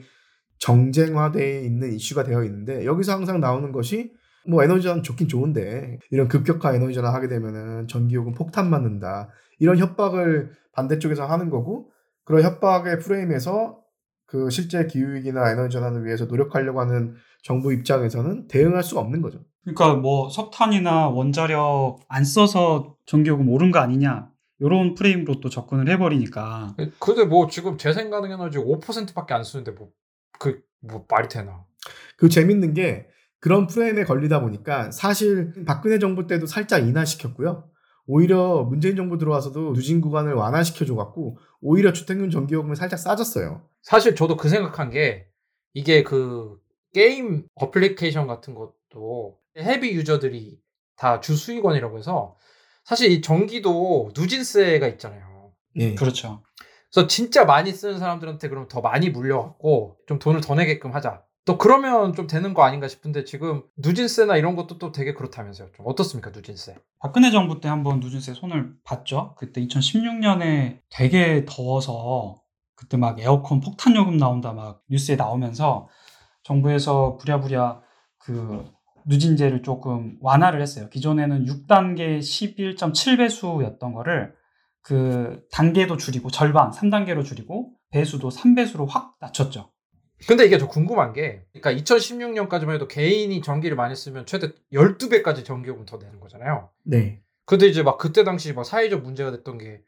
정쟁화되어 0.59 1.61
있는 1.61 1.93
이슈가 1.93 2.23
되어 2.23 2.43
있는데 2.43 2.85
여기서 2.85 3.13
항상 3.13 3.39
나오는 3.39 3.71
것이 3.71 4.13
뭐 4.47 4.63
에너지 4.63 4.83
전환 4.83 5.03
좋긴 5.03 5.27
좋은데 5.27 5.99
이런 6.11 6.27
급격한 6.27 6.75
에너지 6.75 6.93
전환 6.93 7.13
하게 7.13 7.27
되면은 7.27 7.87
전기요금 7.87 8.33
폭탄 8.33 8.69
맞는다 8.69 9.29
이런 9.59 9.77
협박을 9.77 10.51
반대쪽에서 10.73 11.25
하는 11.25 11.49
거고 11.49 11.91
그런 12.23 12.43
협박의 12.43 12.99
프레임에서 12.99 13.79
그 14.25 14.49
실제 14.49 14.85
기후위기나 14.87 15.51
에너지 15.51 15.73
전환을 15.73 16.05
위해서 16.05 16.25
노력하려고 16.25 16.79
하는 16.81 17.15
정부 17.43 17.71
입장에서는 17.73 18.47
대응할 18.47 18.83
수가 18.83 19.01
없는 19.01 19.21
거죠. 19.21 19.39
그러니까 19.63 19.95
뭐 19.95 20.29
석탄이나 20.29 21.09
원자력 21.09 21.99
안 22.07 22.23
써서 22.25 22.95
전기요금 23.05 23.49
오른 23.49 23.71
거 23.71 23.79
아니냐. 23.79 24.29
요런 24.61 24.95
프레임으로 24.95 25.41
또 25.41 25.49
접근을 25.49 25.89
해버리니까. 25.89 26.75
근데 26.99 27.25
뭐 27.25 27.47
지금 27.47 27.77
재생 27.77 28.09
가능 28.09 28.31
에너지 28.31 28.57
5%밖에 28.57 29.33
안 29.33 29.43
쓰는데 29.43 29.71
뭐 29.71 29.89
그 30.39 30.61
뭐 30.81 31.05
말이 31.09 31.27
되나? 31.27 31.65
그 32.17 32.29
재밌는 32.29 32.73
게 32.73 33.07
그런 33.45 33.67
프레임에 33.67 34.05
걸리다 34.05 34.41
보니까 34.41 34.89
사실 34.89 35.53
박근혜 35.67 35.99
정부 35.99 36.25
때도 36.25 36.47
살짝 36.47 36.87
인하시켰고요. 36.87 37.69
오히려 38.07 38.63
문재인 38.63 38.95
정부 38.95 39.19
들어와서도 39.19 39.73
누진 39.73 40.01
구간을 40.01 40.33
완화시켜 40.33 40.83
줘 40.83 40.95
갖고 40.95 41.37
오히려 41.61 41.93
주택용 41.93 42.31
전기요금을 42.31 42.75
살짝 42.75 42.97
싸졌어요. 42.97 43.61
사실 43.83 44.15
저도 44.15 44.35
그 44.35 44.49
생각한 44.49 44.89
게 44.89 45.27
이게 45.75 46.01
그 46.01 46.57
게임 46.95 47.45
어플리케이션 47.53 48.25
같은 48.25 48.55
것도 48.55 49.37
헤비 49.59 49.91
유저들이 49.91 50.57
다 50.97 51.19
주 51.19 51.35
수익원이라고 51.35 51.99
해서 51.99 52.35
사실 52.83 53.11
이 53.11 53.21
전기도 53.21 54.09
누진세가 54.15 54.87
있잖아요. 54.87 55.51
예. 55.75 55.93
그렇죠. 55.93 56.41
그래서 56.91 57.05
진짜 57.05 57.45
많이 57.45 57.71
쓰는 57.71 57.99
사람들한테 57.99 58.49
그럼 58.49 58.67
더 58.67 58.81
많이 58.81 59.11
물려갖고 59.11 59.97
좀 60.07 60.17
돈을 60.17 60.41
더 60.41 60.55
내게끔 60.55 60.95
하자. 60.95 61.21
또 61.45 61.59
그러면 61.59 62.13
좀 62.13 62.25
되는 62.25 62.55
거 62.55 62.63
아닌가 62.63 62.87
싶은데 62.87 63.23
지금 63.23 63.63
누진세나 63.77 64.35
이런 64.35 64.55
것도 64.55 64.79
또 64.79 64.91
되게 64.91 65.13
그렇다면서요. 65.13 65.69
좀 65.75 65.85
어떻습니까 65.87 66.31
누진세? 66.31 66.75
박근혜 66.99 67.29
정부 67.29 67.61
때 67.61 67.69
한번 67.69 67.99
누진세 67.99 68.33
손을 68.33 68.73
봤죠. 68.83 69.35
그때 69.37 69.61
2016년에 69.61 70.79
되게 70.89 71.45
더워서 71.47 72.41
그때 72.75 72.97
막 72.97 73.19
에어컨 73.19 73.61
폭탄 73.61 73.95
요금 73.95 74.17
나온다 74.17 74.53
막 74.53 74.81
뉴스에 74.89 75.15
나오면서 75.15 75.87
정부에서 76.43 77.17
부랴부랴 77.17 77.81
그 78.17 78.65
누진제를 79.05 79.61
조금 79.61 80.17
완화를 80.21 80.61
했어요. 80.61 80.89
기존에는 80.89 81.45
6단계 81.45 82.19
11.7배수였던 82.19 83.93
거를 83.93 84.33
그 84.81 85.45
단계도 85.51 85.97
줄이고 85.97 86.31
절반 86.31 86.71
3단계로 86.71 87.23
줄이고 87.23 87.71
배수도 87.91 88.29
3배수로 88.29 88.87
확 88.89 89.15
낮췄죠. 89.19 89.74
근데 90.27 90.45
이게 90.45 90.57
저 90.57 90.67
궁금한 90.67 91.13
게, 91.13 91.43
그러니까 91.53 91.73
2016년까지만 91.83 92.73
해도 92.75 92.87
개인이 92.87 93.41
전기를 93.41 93.75
많이 93.75 93.95
쓰면 93.95 94.25
최대 94.25 94.51
12배까지 94.73 95.43
전기요금 95.43 95.85
더 95.85 95.97
내는 95.97 96.19
거잖아요. 96.19 96.69
네. 96.83 97.21
근데 97.45 97.67
이제 97.67 97.83
막 97.83 97.97
그때 97.97 98.23
당시 98.23 98.53
막 98.53 98.63
사회적 98.65 99.03
문제가 99.03 99.31
됐던 99.31 99.57
게, 99.57 99.81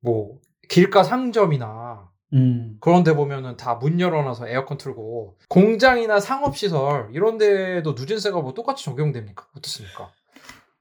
뭐, 0.00 0.38
길가 0.68 1.02
상점이나 1.02 2.10
음. 2.32 2.76
그런 2.80 3.02
데 3.02 3.14
보면은 3.14 3.56
다 3.56 3.76
문 3.76 3.98
열어놔서 3.98 4.48
에어컨 4.48 4.76
틀고, 4.78 5.38
공장이나 5.48 6.20
상업시설, 6.20 7.08
이런 7.12 7.38
데도 7.38 7.92
누진세가 7.92 8.40
뭐 8.40 8.52
똑같이 8.54 8.84
적용됩니까? 8.84 9.46
어떻습니까? 9.56 10.10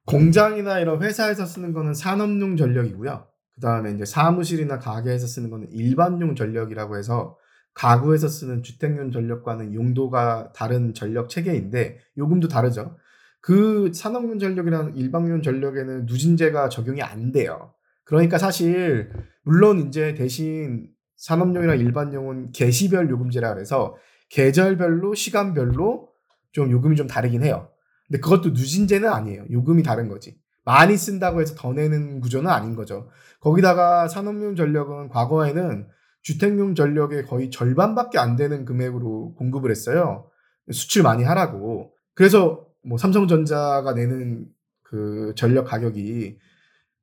공장이나 0.06 0.80
이런 0.80 1.02
회사에서 1.02 1.46
쓰는 1.46 1.74
거는 1.74 1.94
산업용 1.94 2.58
전력이고요. 2.58 3.26
그 3.56 3.62
다음에 3.62 3.92
이제 3.92 4.06
사무실이나 4.06 4.78
가게에서 4.80 5.26
쓰는 5.28 5.50
거는 5.50 5.72
일반용 5.72 6.36
전력이라고 6.36 6.98
해서 6.98 7.38
가구에서 7.76 8.28
쓰는 8.28 8.64
주택용 8.64 9.12
전력과는 9.12 9.74
용도가 9.74 10.52
다른 10.56 10.94
전력 10.94 11.30
체계인데 11.30 12.00
요금도 12.18 12.48
다르죠. 12.48 12.98
그 13.42 13.92
산업용 13.94 14.40
전력이랑 14.40 14.94
일반용 14.96 15.44
전력에는 15.44 16.08
누진제가 16.08 16.70
적용이 16.70 17.04
안 17.04 17.32
돼요. 17.32 17.74
그러니까 18.04 18.38
사실 18.38 19.12
물론 19.44 19.88
이제 19.88 20.16
대신 20.16 20.90
산업용이랑 21.18 21.78
일반용은 21.80 22.52
계시별 22.52 23.10
요금제라 23.10 23.54
그래서 23.54 23.96
계절별로 24.30 25.14
시간별로 25.14 26.10
좀 26.52 26.72
요금이 26.72 26.96
좀 26.96 27.08
다르긴 27.08 27.44
해요. 27.44 27.70
근데 28.08 28.20
그것도 28.20 28.50
누진제는 28.50 29.10
아니에요. 29.10 29.46
요금이 29.52 29.84
다른 29.84 30.08
거지. 30.08 30.38
많이 30.64 30.98
쓴다고 30.98 31.42
해서 31.42 31.56
더 31.56 31.74
내는 31.74 32.22
구조는 32.22 32.50
아닌 32.50 32.76
거죠. 32.76 33.10
거기다가 33.40 34.08
산업용 34.08 34.56
전력은 34.56 35.10
과거에는 35.10 35.88
주택용 36.26 36.74
전력의 36.74 37.26
거의 37.28 37.52
절반밖에 37.52 38.18
안 38.18 38.36
되는 38.36 38.66
금액으로 38.66 39.36
공급을 39.36 39.70
했어요. 39.70 40.28
수출 40.72 41.04
많이 41.04 41.24
하라고. 41.24 41.94
그래서 42.16 42.66
뭐 42.84 42.98
삼성전자가 42.98 43.94
내는 43.94 44.48
그 44.82 45.34
전력 45.36 45.66
가격이 45.66 46.40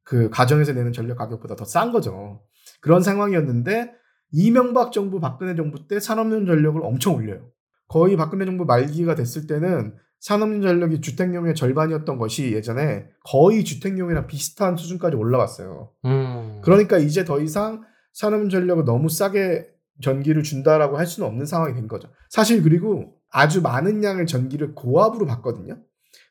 그 0.02 0.28
가정에서 0.28 0.72
내는 0.72 0.92
전력 0.92 1.18
가격보다 1.18 1.54
더 1.54 1.64
싼 1.64 1.92
거죠. 1.92 2.42
그런 2.80 3.00
상황이었는데 3.00 3.92
이명박 4.32 4.90
정부, 4.90 5.20
박근혜 5.20 5.54
정부 5.54 5.86
때 5.86 6.00
산업용 6.00 6.44
전력을 6.44 6.80
엄청 6.82 7.14
올려요. 7.14 7.48
거의 7.86 8.16
박근혜 8.16 8.44
정부 8.44 8.64
말기가 8.64 9.14
됐을 9.14 9.46
때는 9.46 9.94
산업용 10.18 10.62
전력이 10.62 11.00
주택용의 11.00 11.54
절반이었던 11.54 12.18
것이 12.18 12.52
예전에 12.52 13.06
거의 13.22 13.62
주택용이랑 13.62 14.26
비슷한 14.26 14.76
수준까지 14.76 15.14
올라왔어요. 15.14 15.90
음. 16.06 16.60
그러니까 16.64 16.98
이제 16.98 17.24
더 17.24 17.40
이상 17.40 17.84
산업 18.12 18.48
전력을 18.50 18.84
너무 18.84 19.08
싸게 19.08 19.68
전기를 20.02 20.42
준다라고 20.42 20.98
할 20.98 21.06
수는 21.06 21.28
없는 21.28 21.46
상황이 21.46 21.74
된 21.74 21.88
거죠. 21.88 22.08
사실 22.28 22.62
그리고 22.62 23.14
아주 23.30 23.62
많은 23.62 24.02
양의 24.04 24.26
전기를 24.26 24.74
고압으로 24.74 25.26
받거든요. 25.26 25.78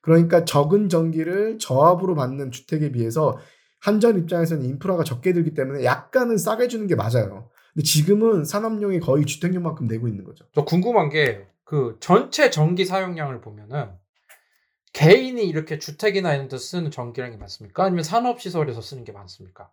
그러니까 0.01 0.45
적은 0.45 0.89
전기를 0.89 1.57
저압으로 1.59 2.15
받는 2.15 2.51
주택에 2.51 2.91
비해서 2.91 3.37
한전 3.79 4.17
입장에서는 4.19 4.63
인프라가 4.65 5.03
적게 5.03 5.33
들기 5.33 5.53
때문에 5.53 5.83
약간은 5.83 6.37
싸게 6.37 6.67
주는 6.67 6.87
게 6.87 6.95
맞아요. 6.95 7.49
근데 7.73 7.83
지금은 7.83 8.45
산업용이 8.45 8.99
거의 8.99 9.25
주택용만큼 9.25 9.87
내고 9.87 10.07
있는 10.07 10.23
거죠. 10.23 10.45
저 10.53 10.63
궁금한 10.63 11.09
게 11.09 11.51
그 11.71 11.95
전체 12.01 12.49
전기 12.49 12.83
사용량을 12.83 13.39
보면은 13.39 13.91
개인이 14.91 15.41
이렇게 15.41 15.79
주택이나 15.79 16.33
이런 16.33 16.49
데 16.49 16.57
쓰는 16.57 16.91
전기량이 16.91 17.37
많습니까? 17.37 17.85
아니면 17.85 18.03
산업시설에서 18.03 18.81
쓰는 18.81 19.05
게 19.05 19.13
많습니까? 19.13 19.71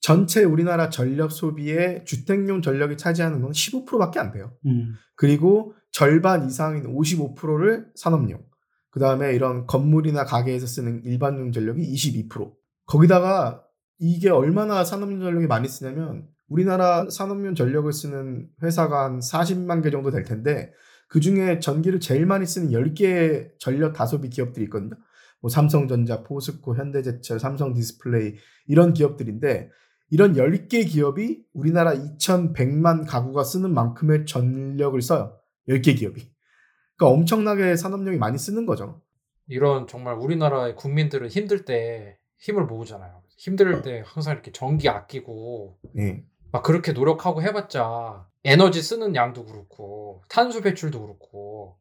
전체 0.00 0.44
우리나라 0.44 0.88
전력 0.88 1.30
소비의 1.30 2.04
주택용 2.06 2.62
전력이 2.62 2.96
차지하는 2.96 3.42
건 3.42 3.52
15%밖에 3.52 4.18
안 4.18 4.32
돼요. 4.32 4.52
음. 4.66 4.94
그리고 5.14 5.74
절반 5.92 6.46
이상인 6.46 6.84
55%를 6.94 7.86
산업용. 7.94 8.42
그 8.90 8.98
다음에 8.98 9.34
이런 9.34 9.66
건물이나 9.66 10.24
가게에서 10.24 10.66
쓰는 10.66 11.04
일반용 11.04 11.52
전력이 11.52 11.82
22%. 11.92 12.52
거기다가 12.86 13.62
이게 13.98 14.30
얼마나 14.30 14.82
산업용 14.82 15.20
전력이 15.20 15.46
많이 15.46 15.68
쓰냐면 15.68 16.26
우리나라 16.48 17.08
산업용 17.08 17.54
전력을 17.54 17.92
쓰는 17.92 18.48
회사가 18.62 19.04
한 19.04 19.20
40만 19.20 19.82
개 19.82 19.90
정도 19.90 20.10
될 20.10 20.24
텐데 20.24 20.72
그 21.08 21.20
중에 21.20 21.60
전기를 21.60 22.00
제일 22.00 22.26
많이 22.26 22.46
쓰는 22.46 22.70
10개 22.70 23.50
전력 23.58 23.92
다소비 23.92 24.30
기업들이 24.30 24.64
있거든요. 24.64 24.96
뭐 25.40 25.48
삼성전자, 25.50 26.22
포스코, 26.22 26.76
현대제철, 26.76 27.38
삼성 27.38 27.72
디스플레이 27.72 28.34
이런 28.66 28.92
기업들인데 28.92 29.70
이런 30.10 30.34
10개 30.34 30.88
기업이 30.88 31.44
우리나라 31.52 31.94
2,100만 31.94 33.06
가구가 33.08 33.44
쓰는 33.44 33.72
만큼의 33.72 34.26
전력을 34.26 35.00
써요. 35.00 35.38
10개 35.68 35.96
기업이. 35.96 36.30
그러니까 36.96 37.16
엄청나게 37.16 37.76
산업용이 37.76 38.18
많이 38.18 38.36
쓰는 38.36 38.66
거죠. 38.66 39.00
이런 39.46 39.86
정말 39.86 40.14
우리나라의 40.16 40.76
국민들은 40.76 41.28
힘들 41.28 41.64
때 41.64 42.18
힘을 42.38 42.66
모으잖아요. 42.66 43.22
힘들 43.38 43.82
때 43.82 44.02
항상 44.04 44.34
이렇게 44.34 44.52
전기 44.52 44.88
아끼고 44.88 45.78
예. 45.98 46.24
막 46.52 46.62
그렇게 46.62 46.92
노력하고 46.92 47.42
해봤자 47.42 48.26
에너지 48.44 48.82
쓰는 48.82 49.14
양도 49.14 49.44
그렇고 49.44 50.22
탄소 50.28 50.60
배출도 50.60 51.00
그렇고 51.00 51.78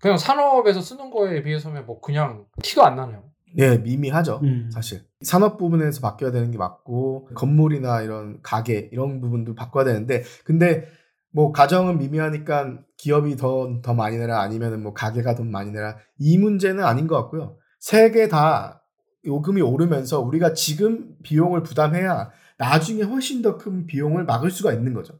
그냥 0.00 0.16
산업에서 0.16 0.80
쓰는 0.80 1.10
거에 1.10 1.42
비해서는 1.42 1.86
뭐 1.86 2.00
그냥 2.00 2.46
티가 2.62 2.86
안 2.86 2.96
나네요. 2.96 3.29
예, 3.58 3.78
미미하죠. 3.78 4.40
음. 4.42 4.70
사실. 4.72 5.02
산업 5.22 5.58
부분에서 5.58 6.00
바뀌어야 6.00 6.30
되는 6.32 6.50
게 6.50 6.58
맞고 6.58 7.30
건물이나 7.34 8.02
이런 8.02 8.40
가게 8.42 8.88
이런 8.92 9.20
부분도 9.20 9.54
바꿔야 9.54 9.84
되는데 9.84 10.22
근데 10.44 10.86
뭐 11.32 11.52
가정은 11.52 11.98
미미하니까 11.98 12.78
기업이 12.96 13.36
더 13.36 13.80
더 13.82 13.94
많이 13.94 14.18
내라 14.18 14.40
아니면은 14.40 14.82
뭐 14.82 14.92
가게가 14.94 15.34
돈 15.34 15.50
많이 15.50 15.70
내라 15.70 15.96
이 16.18 16.38
문제는 16.38 16.82
아닌 16.84 17.06
것 17.06 17.16
같고요. 17.16 17.56
세 17.80 18.10
개 18.12 18.28
다 18.28 18.84
요금이 19.26 19.60
오르면서 19.62 20.20
우리가 20.20 20.54
지금 20.54 21.14
비용을 21.22 21.62
부담해야 21.62 22.30
나중에 22.58 23.02
훨씬 23.02 23.42
더 23.42 23.58
큰 23.58 23.86
비용을 23.86 24.24
막을 24.24 24.50
수가 24.50 24.72
있는 24.72 24.94
거죠. 24.94 25.18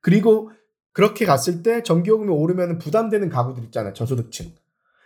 그리고 0.00 0.50
그렇게 0.92 1.24
갔을 1.24 1.62
때 1.62 1.82
전기요금이 1.82 2.30
오르면 2.30 2.78
부담되는 2.78 3.28
가구들 3.28 3.64
있잖아요. 3.64 3.92
저소득층. 3.94 4.52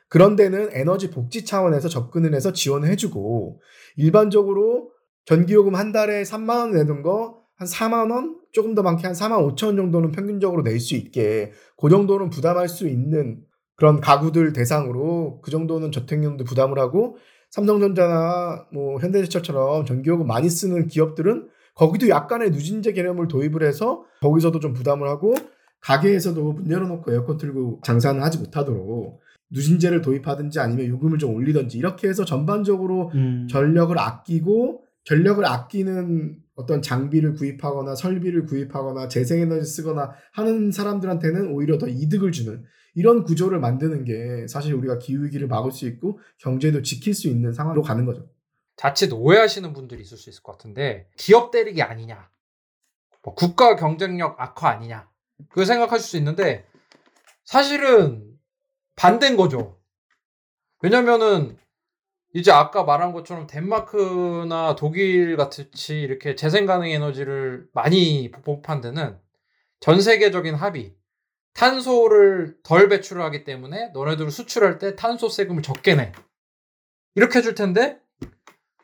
그런 0.08 0.36
데는 0.36 0.70
에너지 0.72 1.10
복지 1.10 1.44
차원에서 1.44 1.88
접근을 1.88 2.34
해서 2.34 2.52
지원을 2.52 2.88
해주고 2.90 3.60
일반적으로 3.96 4.90
전기요금 5.24 5.74
한 5.74 5.92
달에 5.92 6.22
3만 6.22 6.58
원 6.58 6.70
내는 6.72 7.02
거 7.02 7.46
한 7.56 7.66
4만 7.66 8.10
원? 8.10 8.36
조금 8.52 8.74
더 8.74 8.82
많게 8.82 9.06
한 9.06 9.14
4만 9.14 9.54
5천 9.56 9.66
원 9.66 9.76
정도는 9.76 10.12
평균적으로 10.12 10.62
낼 10.62 10.78
수 10.78 10.94
있게 10.94 11.52
그 11.76 11.88
정도는 11.88 12.30
부담할 12.30 12.68
수 12.68 12.86
있는 12.86 13.40
그런 13.76 14.00
가구들 14.00 14.52
대상으로 14.52 15.40
그 15.42 15.50
정도는 15.50 15.92
저택용도 15.92 16.44
부담을 16.44 16.78
하고 16.78 17.16
삼성전자나 17.50 18.66
뭐 18.72 18.98
현대제철처럼 19.00 19.84
전기요금 19.86 20.26
많이 20.26 20.48
쓰는 20.48 20.86
기업들은 20.86 21.48
거기도 21.74 22.08
약간의 22.08 22.50
누진제 22.50 22.92
개념을 22.92 23.28
도입을 23.28 23.62
해서 23.62 24.04
거기서도 24.20 24.60
좀 24.60 24.72
부담을 24.72 25.08
하고 25.08 25.34
가게에서도 25.80 26.52
문 26.52 26.70
열어놓고 26.70 27.12
에어컨 27.12 27.36
틀고 27.36 27.80
장사는 27.84 28.22
하지 28.22 28.38
못하도록 28.38 29.20
누진제를 29.50 30.02
도입하든지 30.02 30.58
아니면 30.60 30.86
요금을 30.86 31.18
좀 31.18 31.34
올리든지 31.34 31.78
이렇게 31.78 32.08
해서 32.08 32.24
전반적으로 32.24 33.10
음. 33.14 33.46
전력을 33.50 33.96
아끼고 33.98 34.84
전력을 35.04 35.44
아끼는 35.44 36.36
어떤 36.56 36.82
장비를 36.82 37.34
구입하거나 37.34 37.94
설비를 37.94 38.46
구입하거나 38.46 39.08
재생에너지 39.08 39.70
쓰거나 39.70 40.12
하는 40.32 40.72
사람들한테는 40.72 41.52
오히려 41.52 41.78
더 41.78 41.86
이득을 41.86 42.32
주는 42.32 42.64
이런 42.94 43.24
구조를 43.24 43.60
만드는 43.60 44.04
게 44.04 44.46
사실 44.48 44.74
우리가 44.74 44.98
기후위기를 44.98 45.48
막을 45.48 45.70
수 45.70 45.86
있고 45.86 46.18
경제도 46.38 46.82
지킬 46.82 47.14
수 47.14 47.28
있는 47.28 47.52
상황으로 47.52 47.82
가는 47.82 48.06
거죠. 48.06 48.28
자칫 48.74 49.12
오해하시는 49.12 49.72
분들이 49.74 50.02
있을 50.02 50.16
수 50.16 50.30
있을 50.30 50.42
것 50.42 50.52
같은데 50.52 51.08
기업 51.16 51.50
때리기 51.50 51.82
아니냐, 51.82 52.28
뭐 53.22 53.34
국가 53.34 53.76
경쟁력 53.76 54.40
악화 54.40 54.70
아니냐, 54.70 55.08
그걸 55.48 55.66
생각하실 55.66 56.06
수 56.06 56.16
있는데 56.16 56.66
사실은 57.44 58.35
반대인 58.96 59.36
거죠. 59.36 59.78
왜냐면은 60.82 61.58
이제 62.34 62.50
아까 62.50 62.82
말한 62.84 63.12
것처럼 63.12 63.46
덴마크나 63.46 64.74
독일 64.74 65.36
같이 65.36 66.00
이렇게 66.00 66.34
재생 66.34 66.66
가능 66.66 66.88
에너지를 66.88 67.68
많이 67.72 68.30
보급한 68.30 68.80
데는 68.80 69.18
전 69.80 70.00
세계적인 70.00 70.54
합의 70.54 70.94
탄소를 71.54 72.58
덜 72.62 72.88
배출하기 72.88 73.44
때문에 73.44 73.88
너네들 73.94 74.30
수출할 74.30 74.78
때 74.78 74.96
탄소 74.96 75.28
세금을 75.28 75.62
적게 75.62 75.94
내 75.94 76.12
이렇게 77.14 77.38
해줄 77.38 77.54
텐데 77.54 77.98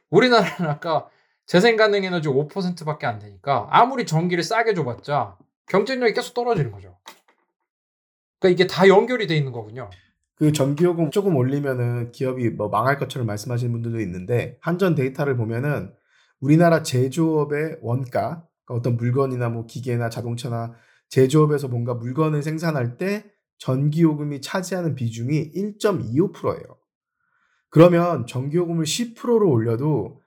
우리나라는 0.09 0.71
아까 0.71 1.09
재생 1.45 1.77
가능 1.77 2.05
에너지 2.05 2.29
5%밖에 2.29 3.07
안 3.07 3.19
되니까 3.19 3.67
아무리 3.71 4.07
전기를 4.07 4.43
싸게 4.43 4.73
줘봤자 4.73 5.37
경쟁력이 5.67 6.15
계속 6.15 6.33
떨어지는 6.33 6.73
거죠. 6.73 6.99
그러니까 8.43 8.49
이게 8.49 8.67
다 8.67 8.89
연결이 8.89 9.29
돼 9.29 9.37
있는 9.37 9.53
거군요. 9.53 9.89
그 10.35 10.51
전기요금 10.51 11.13
조금 11.13 11.37
올리면은 11.37 12.11
기업이 12.11 12.51
뭐 12.51 12.69
망할 12.69 12.99
것처럼 12.99 13.27
말씀하시는 13.29 13.71
분들도 13.73 14.01
있는데 14.01 14.59
한전 14.61 14.97
데이터를 14.97 15.37
보면은 15.37 15.93
우리나라 16.41 16.83
제조업의 16.83 17.79
원가 17.83 18.11
그러니까 18.11 18.49
어떤 18.69 18.97
물건이나 18.97 19.49
뭐 19.49 19.67
기계나 19.67 20.11
자동차나 20.11 20.75
제조업에서 21.09 21.69
뭔가 21.69 21.95
물건을 21.95 22.43
생산할 22.43 22.97
때 22.99 23.31
전기요금이 23.59 24.41
차지하는 24.41 24.97
비중이 24.97 25.53
1.25%예요. 25.53 26.77
그러면 27.71 28.27
전기요금을 28.27 28.85
10%로 28.85 29.49
올려도 29.49 30.21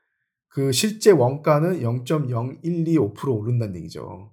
그 0.48 0.72
실제 0.72 1.12
원가는 1.12 1.82
0.0125% 1.82 3.38
오른다는 3.38 3.76
얘기죠. 3.76 4.32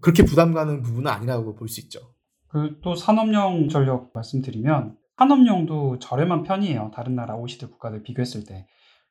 그렇게 0.00 0.24
부담 0.24 0.54
가는 0.54 0.80
부분은 0.80 1.10
아니라고 1.10 1.54
볼 1.54 1.68
수 1.68 1.80
있죠. 1.80 2.15
그 2.48 2.80
또 2.82 2.94
산업용 2.94 3.68
전력 3.68 4.10
말씀드리면 4.14 4.96
산업용도 5.18 5.98
저렴한 5.98 6.42
편이에요. 6.42 6.90
다른 6.94 7.14
나라 7.16 7.36
OECD 7.36 7.66
국가들 7.66 8.02
비교했을 8.02 8.44
때. 8.44 8.66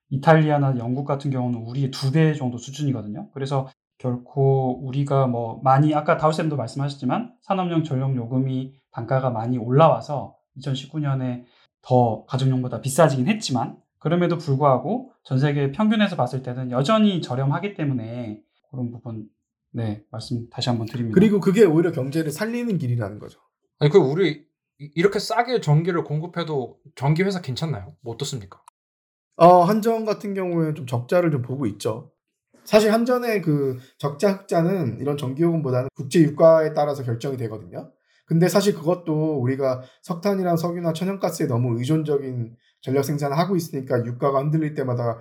이탈리아나 0.10 0.78
영국 0.78 1.06
같은 1.06 1.32
경우는 1.32 1.60
우리의 1.60 1.92
두 1.92 2.12
배 2.12 2.34
정도 2.36 2.58
수준이거든요. 2.58 3.30
그래서 3.34 3.68
결코 3.98 4.80
우리가 4.86 5.26
뭐 5.28 5.60
많이 5.64 5.94
아까 5.96 6.18
다우쌤도 6.18 6.56
말씀하셨지만 6.58 7.34
산업용 7.42 7.84
전력 7.84 8.16
요금이 8.16 8.74
단가가 8.92 9.30
많이 9.32 9.58
올라와서 9.58 10.36
2019년에 10.58 11.44
더 11.82 12.26
가정용보다 12.26 12.82
비싸지긴 12.82 13.28
했지만 13.28 13.78
그럼에도 14.00 14.38
불구하고 14.38 15.12
전 15.24 15.40
세계 15.40 15.72
평균에서 15.72 16.16
봤을 16.16 16.44
때는 16.44 16.72
여전히 16.72 17.22
저렴하기 17.22 17.74
때문에 17.74 18.42
그런 18.70 18.92
부분 18.92 19.28
네 19.76 20.04
말씀 20.10 20.50
다시 20.50 20.70
한번 20.70 20.88
드립니다. 20.88 21.14
그리고 21.14 21.42
그게 21.42 21.66
오히려 21.66 21.92
경제를 21.92 22.32
살리는 22.32 22.78
길이라는 22.78 23.20
거죠. 23.20 23.40
아니 23.80 23.92
그 23.92 23.98
우리 23.98 24.46
이- 24.80 24.92
이렇게 24.96 25.20
싸게 25.20 25.60
전기를 25.60 26.06
공급해도 26.06 26.80
전기 26.96 27.24
회사 27.24 27.42
괜찮나요? 27.42 27.94
뭐 28.02 28.14
어떻습니까? 28.14 28.62
어, 29.36 29.64
한전 29.64 30.06
같은 30.06 30.34
경우에는 30.34 30.76
좀 30.76 30.88
적자를 30.88 31.30
좀 31.32 31.42
보고 31.42 31.66
있죠. 31.66 32.14
사실 32.64 32.92
한전의 32.94 33.42
그 33.42 33.78
적자 33.98 34.32
흑자는 34.32 35.00
이런 35.02 35.18
전기요금보다는 35.18 35.90
국제 35.94 36.22
유가에 36.22 36.74
따라서 36.74 37.04
결정이 37.04 37.36
되거든요. 37.38 37.92
근데 38.26 38.48
사실 38.48 38.74
그것도 38.74 39.40
우리가 39.42 39.84
석탄이랑 40.04 40.56
석유나 40.58 40.94
천연가스에 40.94 41.48
너무 41.48 41.78
의존적인 41.78 42.56
전력 42.82 43.04
생산을 43.04 43.38
하고 43.38 43.56
있으니까 43.58 44.04
유가가 44.06 44.40
흔들릴 44.40 44.74
때마다 44.74 45.20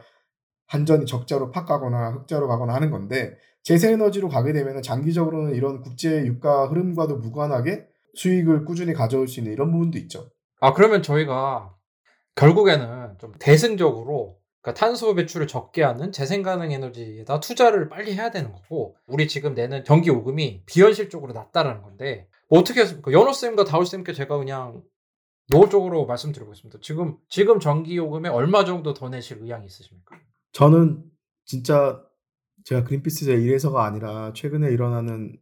한전이 0.66 1.06
적자로 1.06 1.50
팍 1.50 1.66
가거나 1.66 2.10
흑자로 2.12 2.48
가거나 2.48 2.74
하는 2.74 2.90
건데 2.90 3.36
재생에너지로 3.62 4.28
가게 4.28 4.52
되면 4.52 4.82
장기적으로는 4.82 5.54
이런 5.54 5.80
국제 5.80 6.24
유가 6.26 6.66
흐름과도 6.66 7.16
무관하게 7.16 7.86
수익을 8.14 8.64
꾸준히 8.64 8.92
가져올 8.92 9.26
수 9.26 9.40
있는 9.40 9.52
이런 9.52 9.72
부분도 9.72 9.98
있죠. 9.98 10.30
아 10.60 10.72
그러면 10.72 11.02
저희가 11.02 11.74
결국에는 12.36 13.16
좀 13.18 13.32
대승적으로 13.38 14.38
그러니까 14.60 14.80
탄소 14.80 15.14
배출을 15.14 15.46
적게 15.46 15.82
하는 15.82 16.10
재생 16.10 16.42
가능 16.42 16.72
에너지에다 16.72 17.40
투자를 17.40 17.88
빨리 17.88 18.14
해야 18.14 18.30
되는 18.30 18.50
거고 18.50 18.96
우리 19.06 19.28
지금 19.28 19.54
내는 19.54 19.84
전기 19.84 20.08
요금이 20.08 20.62
비현실적으로 20.64 21.32
낮다라는 21.34 21.82
건데 21.82 22.28
뭐 22.48 22.60
어떻게 22.60 22.80
했습니까? 22.80 23.12
연호 23.12 23.32
쌤과 23.32 23.64
다울 23.64 23.84
쌤께 23.84 24.12
제가 24.14 24.38
그냥 24.38 24.82
노골적으로 25.50 26.06
말씀드리겠습니다. 26.06 26.78
지금 26.80 27.18
지금 27.28 27.60
전기 27.60 27.96
요금에 27.96 28.30
얼마 28.30 28.64
정도 28.64 28.94
더 28.94 29.10
내실 29.10 29.38
의향이 29.42 29.66
있으십니까? 29.66 30.16
저는 30.54 31.02
진짜 31.44 32.00
제가 32.64 32.84
그린피스에 32.84 33.34
일해서가 33.34 33.84
아니라 33.84 34.32
최근에 34.32 34.70
일어나는 34.70 35.36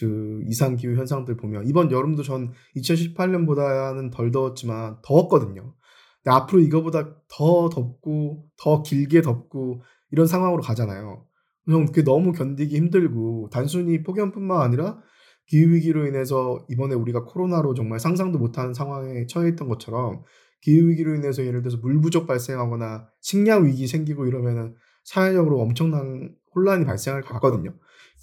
그 0.00 0.40
이상 0.48 0.74
기후 0.74 0.96
현상들 0.96 1.36
보면 1.36 1.66
이번 1.66 1.90
여름도 1.90 2.22
전 2.22 2.50
2018년보다는 2.76 4.10
덜 4.10 4.30
더웠지만 4.30 4.96
더웠거든요. 5.02 5.74
근데 6.22 6.34
앞으로 6.34 6.60
이거보다 6.60 7.14
더 7.28 7.68
덥고 7.68 8.48
더 8.56 8.82
길게 8.82 9.20
덥고 9.20 9.82
이런 10.10 10.26
상황으로 10.26 10.62
가잖아요. 10.62 11.26
형 11.68 11.86
그게 11.86 12.02
너무 12.02 12.32
견디기 12.32 12.74
힘들고 12.74 13.50
단순히 13.52 14.02
폭염뿐만 14.02 14.62
아니라 14.62 14.98
기후 15.46 15.74
위기로 15.74 16.06
인해서 16.06 16.64
이번에 16.70 16.94
우리가 16.94 17.24
코로나로 17.24 17.74
정말 17.74 18.00
상상도 18.00 18.38
못하는 18.38 18.72
상황에 18.72 19.26
처해 19.26 19.50
있던 19.50 19.68
것처럼 19.68 20.22
기후 20.62 20.88
위기로 20.88 21.14
인해서 21.16 21.44
예를 21.44 21.60
들어서 21.60 21.76
물 21.78 22.00
부족 22.00 22.26
발생하거나 22.26 23.08
식량 23.20 23.66
위기 23.66 23.86
생기고 23.86 24.26
이러면은 24.26 24.74
사회적으로 25.04 25.60
엄청난 25.60 26.34
혼란이 26.54 26.86
발생할 26.86 27.22
것 27.22 27.34
같거든요. 27.34 27.74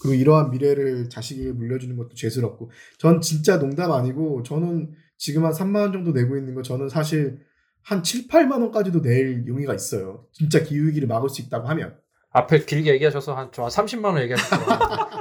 그리고 0.02 0.16
이러한 0.16 0.50
미래를 0.50 1.10
자식에게 1.10 1.52
물려주는 1.52 1.96
것도 1.98 2.16
죄스럽고 2.16 2.72
전 2.98 3.20
진짜 3.20 3.60
농담 3.60 3.92
아니고 3.92 4.44
저는 4.44 4.94
지금 5.18 5.46
한 5.46 5.52
3만 5.52 5.82
원 5.82 5.92
정도 5.92 6.14
내고 6.14 6.38
있는 6.38 6.56
거 6.56 6.62
저는 6.62 6.88
사실 6.88 7.42
한 7.84 8.04
7, 8.04 8.28
8만 8.30 8.62
원까지도 8.62 9.02
낼 9.02 9.46
용의가 9.46 9.74
있어요. 9.76 10.26
진짜 10.32 10.64
기후 10.64 10.88
위기를 10.88 11.08
막을 11.10 11.28
수 11.28 11.42
있다고 11.42 11.68
하면. 11.68 11.98
앞에 12.32 12.64
길게 12.64 12.94
얘기하셔서 12.94 13.36
한 13.36 13.52
저한 13.52 13.70
30만 13.70 14.06
원 14.06 14.22
얘기하셨어요. 14.22 14.66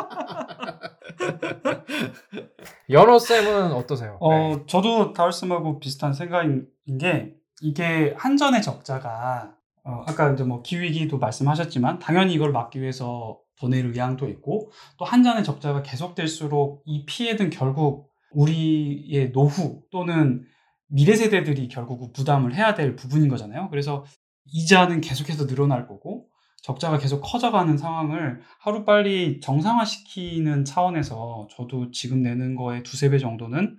연어 2.91 3.19
쌤은 3.19 3.73
어떠세요? 3.73 4.19
어, 4.21 4.57
네. 4.57 4.63
저도 4.67 5.13
다울쌤하고 5.13 5.81
비슷한 5.81 6.13
생각인 6.13 6.67
게 6.97 7.35
이게 7.61 8.15
한전의 8.17 8.63
적자가 8.63 9.55
어, 9.85 10.05
아까 10.07 10.33
이제 10.33 10.45
뭐 10.45 10.63
기후위기도 10.63 11.19
말씀하셨지만 11.19 11.99
당연히 11.99 12.33
이걸 12.35 12.53
막기 12.53 12.81
위해서 12.81 13.39
더 13.59 13.69
낼 13.69 13.87
의향도 13.87 14.29
있고 14.29 14.71
또 14.99 15.05
한전의 15.05 15.45
적자가 15.45 15.83
계속될수록 15.83 16.83
이 16.87 17.05
피해는 17.07 17.51
결국 17.51 18.09
우리의 18.31 19.33
노후 19.33 19.83
또는 19.91 20.45
미래 20.87 21.15
세대들이 21.17 21.69
결국 21.69 22.13
부담을 22.13 22.55
해야 22.55 22.75
될 22.75 22.95
부분인 22.97 23.29
거잖아요. 23.29 23.69
그래서 23.71 24.05
이자는 24.47 25.01
계속해서 25.01 25.47
늘어날 25.47 25.87
거고 25.87 26.29
적자가 26.63 26.99
계속 26.99 27.21
커져가는 27.21 27.77
상황을 27.77 28.41
하루빨리 28.61 29.41
정상화시키는 29.41 30.65
차원에서 30.65 31.49
저도 31.51 31.91
지금 31.91 32.23
내는 32.23 32.55
거에 32.57 32.83
두세 32.83 33.11
배 33.11 33.19
정도는 33.19 33.77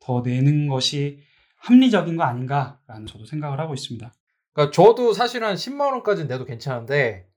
더 0.00 0.22
내는 0.22 0.68
것이 0.68 1.20
합리적인 1.58 2.16
거 2.16 2.24
아닌가라는 2.24 3.06
저도 3.06 3.24
생각을 3.26 3.60
하고 3.60 3.74
있습니다. 3.74 4.12
그러니까 4.52 4.72
저도 4.74 5.12
사실 5.12 5.44
한 5.44 5.54
10만 5.54 5.92
원까지는 5.92 6.28
내도 6.28 6.44
괜찮은데 6.44 7.28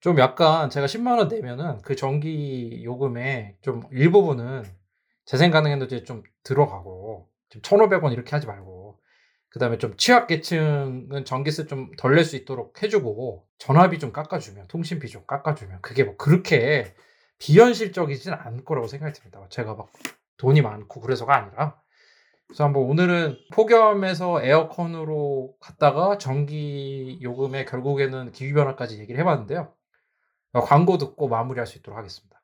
좀 0.00 0.18
약간 0.18 0.70
제가 0.70 0.86
10만 0.86 1.18
원 1.18 1.28
내면은 1.28 1.80
그 1.82 1.96
전기 1.96 2.82
요금에 2.84 3.56
좀 3.62 3.82
일부분은 3.90 4.64
재생 5.24 5.50
가능에너지에 5.50 6.04
좀 6.04 6.22
들어가고 6.42 7.28
좀 7.50 7.62
1,500원 7.62 8.12
이렇게 8.12 8.30
하지 8.30 8.46
말고 8.46 9.00
그다음에 9.50 9.78
좀 9.78 9.96
취약계층은 9.96 11.24
전기세 11.24 11.66
좀 11.66 11.90
덜 11.96 12.14
낼 12.14 12.24
수 12.24 12.36
있도록 12.36 12.82
해주고 12.82 13.46
전화비 13.58 13.98
좀 13.98 14.12
깎아주면 14.12 14.68
통신비 14.68 15.08
좀 15.08 15.24
깎아주면 15.26 15.80
그게 15.82 16.04
뭐 16.04 16.16
그렇게 16.16 16.94
비현실적이진 17.38 18.32
않을 18.34 18.64
거라고 18.64 18.88
생각이 18.88 19.12
듭니다. 19.14 19.44
제가 19.48 19.74
막 19.74 19.88
돈이 20.36 20.60
많고 20.62 21.00
그래서가 21.00 21.36
아니라 21.36 21.80
그래서 22.48 22.64
한번 22.64 22.84
오늘은 22.84 23.36
폭염에서 23.52 24.42
에어컨으로 24.42 25.54
갔다가 25.60 26.16
전기 26.16 27.18
요금에 27.22 27.66
결국에는 27.66 28.32
기후 28.32 28.54
변화까지 28.54 28.98
얘기를 29.00 29.20
해봤는데요. 29.20 29.72
어, 30.54 30.60
광고 30.60 30.96
듣고 30.96 31.28
마무리할 31.28 31.66
수 31.66 31.76
있도록 31.78 31.98
하겠습니다. 31.98 32.40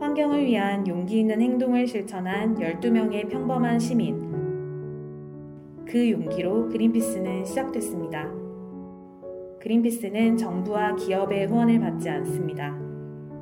환경을 0.00 0.44
위한 0.44 0.86
용기 0.86 1.20
있는 1.20 1.40
행동을 1.40 1.86
실천한 1.86 2.54
12명의 2.56 3.30
평범한 3.30 3.78
시민. 3.78 4.26
그 5.86 6.10
용기로 6.10 6.68
그린피스는 6.68 7.46
시작됐습니다. 7.46 8.30
그린피스는 9.62 10.36
정부와 10.36 10.96
기업의 10.96 11.46
후원을 11.46 11.80
받지 11.80 12.10
않습니다. 12.10 12.85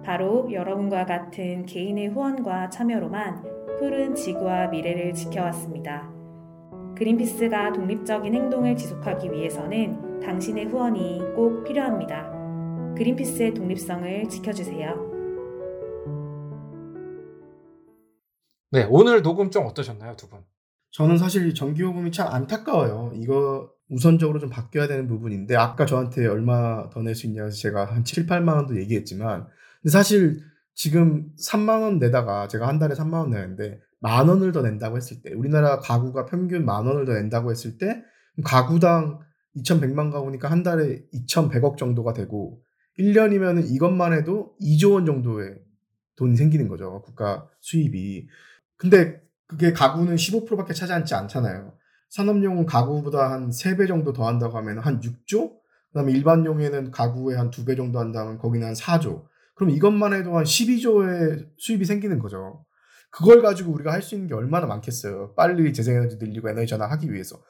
바로 0.05 0.49
여러분과 0.53 1.07
같은 1.07 1.65
개인의 1.67 2.09
후원과 2.09 2.71
참여로만 2.71 3.43
푸른 3.79 4.15
지구와 4.15 4.69
미래를 4.69 5.15
지켜왔습니다. 5.15 6.13
그린피스가 6.97 7.73
독립적인 7.73 8.35
행동을 8.35 8.77
지속하기 8.77 9.33
위해서는 9.33 10.21
당신의 10.21 10.67
후원이 10.67 11.21
꼭 11.35 11.65
필요합니다. 11.65 12.31
그린피스의 12.97 13.55
독립성을 13.55 14.29
지켜주세요. 14.29 15.13
네, 18.71 18.87
오늘 18.91 19.23
녹음 19.23 19.51
좀 19.51 19.67
어떠셨나요, 19.67 20.17
두 20.17 20.29
분? 20.29 20.41
저는 20.91 21.19
사실 21.19 21.55
전기요금이 21.55 22.13
참 22.13 22.29
안타까워요. 22.33 23.13
이거 23.15 23.71
우선적으로 23.91 24.39
좀 24.39 24.49
바뀌어야 24.51 24.87
되는 24.87 25.07
부분인데 25.07 25.57
아까 25.57 25.87
저한테 25.87 26.27
얼마 26.27 26.89
더 26.91 27.01
낼 27.03 27.15
수 27.15 27.27
있냐고 27.27 27.49
해서 27.49 27.57
제가 27.57 27.85
한 27.87 28.05
7, 28.05 28.27
8만 28.27 28.55
원도 28.57 28.79
얘기했지만 28.81 29.47
근데 29.85 29.93
사실 29.93 30.41
지금 30.75 31.31
3만 31.37 31.83
원 31.83 31.99
내다가 31.99 32.49
제가 32.49 32.67
한 32.67 32.79
달에 32.79 32.95
3만 32.95 33.13
원 33.13 33.31
내는데 33.31 33.81
만 34.01 34.29
원을 34.29 34.51
더 34.51 34.63
낸다고 34.63 34.97
했을 34.97 35.21
때 35.21 35.33
우리나라 35.35 35.79
가구가 35.79 36.25
평균 36.25 36.65
만 36.65 36.87
원을 36.87 37.05
더 37.05 37.13
낸다고 37.13 37.51
했을 37.51 37.77
때 37.77 38.03
가구당 38.43 39.21
2,100만 39.57 40.11
가구니까 40.11 40.51
한 40.51 40.63
달에 40.63 41.05
2,100억 41.13 41.77
정도가 41.77 42.15
되고 42.15 42.63
1년이면 42.99 43.71
이것만 43.71 44.15
해도 44.15 44.57
2조 44.63 44.95
원 44.95 45.05
정도의 45.05 45.59
돈이 46.17 46.37
생기는 46.37 46.67
거죠. 46.69 47.03
국가 47.03 47.47
수입이. 47.61 48.27
근데 48.77 49.21
그게 49.47 49.73
가구는 49.73 50.17
15%밖에 50.17 50.73
차지하지 50.73 51.15
않잖아요. 51.15 51.75
산업용은 52.09 52.65
가구보다 52.65 53.31
한 53.31 53.51
3배 53.51 53.87
정도 53.87 54.15
더 54.15 54.27
한다고 54.27 54.57
하면 54.57 54.79
한 54.79 55.01
6조? 55.01 55.51
그 55.51 55.95
다음에 55.95 56.13
일반용에는 56.13 56.91
가구에 56.91 57.37
한 57.37 57.51
2배 57.51 57.77
정도 57.77 57.99
한다면 57.99 58.39
거기는 58.39 58.67
한 58.67 58.75
4조. 58.75 59.25
그럼 59.55 59.71
이것만 59.71 60.13
해도 60.13 60.37
한 60.37 60.45
12조의 60.45 61.47
수입이 61.57 61.85
생기는 61.85 62.19
거죠. 62.19 62.65
그걸 63.11 63.43
가지고 63.43 63.73
우리가 63.73 63.93
할 63.93 64.03
수 64.03 64.15
있는 64.15 64.29
게 64.29 64.35
얼마나 64.35 64.67
많겠어요. 64.67 65.35
빨리 65.37 65.73
재생에너지 65.73 66.17
늘리고 66.17 66.49
에너지 66.49 66.67
전환하기 66.67 67.13
위해서. 67.13 67.41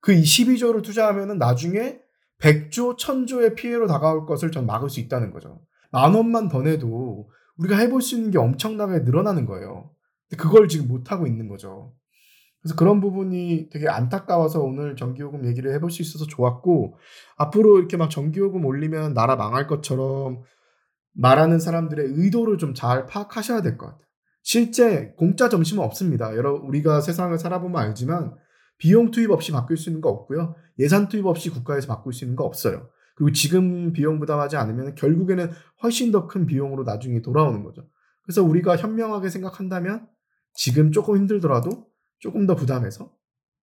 그 0.00 0.12
12조를 0.12 0.82
투자하면은 0.82 1.38
나중에 1.38 1.98
100조, 2.40 2.98
1000조의 2.98 3.54
피해로 3.54 3.86
다가올 3.86 4.24
것을 4.24 4.50
전 4.50 4.64
막을 4.64 4.88
수 4.88 5.00
있다는 5.00 5.30
거죠. 5.30 5.60
만 5.92 6.14
원만 6.14 6.48
더 6.48 6.62
내도 6.62 7.28
우리가 7.58 7.76
해볼 7.76 8.00
수 8.00 8.16
있는 8.16 8.30
게 8.30 8.38
엄청나게 8.38 9.00
늘어나는 9.00 9.44
거예요. 9.44 9.90
근데 10.28 10.42
그걸 10.42 10.68
지금 10.68 10.88
못하고 10.88 11.26
있는 11.26 11.48
거죠. 11.48 11.92
그래서 12.62 12.76
그런 12.76 13.00
부분이 13.00 13.68
되게 13.70 13.88
안타까워서 13.88 14.60
오늘 14.60 14.96
전기요금 14.96 15.46
얘기를 15.46 15.74
해볼 15.74 15.90
수 15.90 16.00
있어서 16.00 16.26
좋았고, 16.26 16.96
앞으로 17.36 17.78
이렇게 17.78 17.96
막 17.98 18.08
전기요금 18.08 18.64
올리면 18.64 19.12
나라 19.12 19.36
망할 19.36 19.66
것처럼 19.66 20.42
말하는 21.12 21.58
사람들의 21.58 22.06
의도를 22.16 22.58
좀 22.58 22.74
잘 22.74 23.06
파악하셔야 23.06 23.62
될 23.62 23.76
것 23.78 23.86
같아요. 23.86 24.06
실제 24.42 25.12
공짜 25.16 25.48
점심은 25.48 25.84
없습니다. 25.84 26.34
여러 26.36 26.54
우리가 26.54 27.00
세상을 27.00 27.36
살아보면 27.38 27.80
알지만 27.80 28.34
비용 28.78 29.10
투입 29.10 29.30
없이 29.30 29.52
바꿀 29.52 29.76
수 29.76 29.90
있는 29.90 30.00
거 30.00 30.08
없고요. 30.08 30.54
예산 30.78 31.08
투입 31.08 31.26
없이 31.26 31.50
국가에서 31.50 31.86
바꿀 31.88 32.12
수 32.14 32.24
있는 32.24 32.36
거 32.36 32.44
없어요. 32.44 32.88
그리고 33.16 33.32
지금 33.32 33.92
비용 33.92 34.18
부담하지 34.18 34.56
않으면 34.56 34.94
결국에는 34.94 35.50
훨씬 35.82 36.10
더 36.10 36.26
큰 36.26 36.46
비용으로 36.46 36.84
나중에 36.84 37.20
돌아오는 37.20 37.62
거죠. 37.62 37.86
그래서 38.22 38.42
우리가 38.42 38.76
현명하게 38.78 39.28
생각한다면 39.28 40.08
지금 40.54 40.90
조금 40.92 41.16
힘들더라도 41.16 41.86
조금 42.18 42.46
더 42.46 42.54
부담해서 42.54 43.12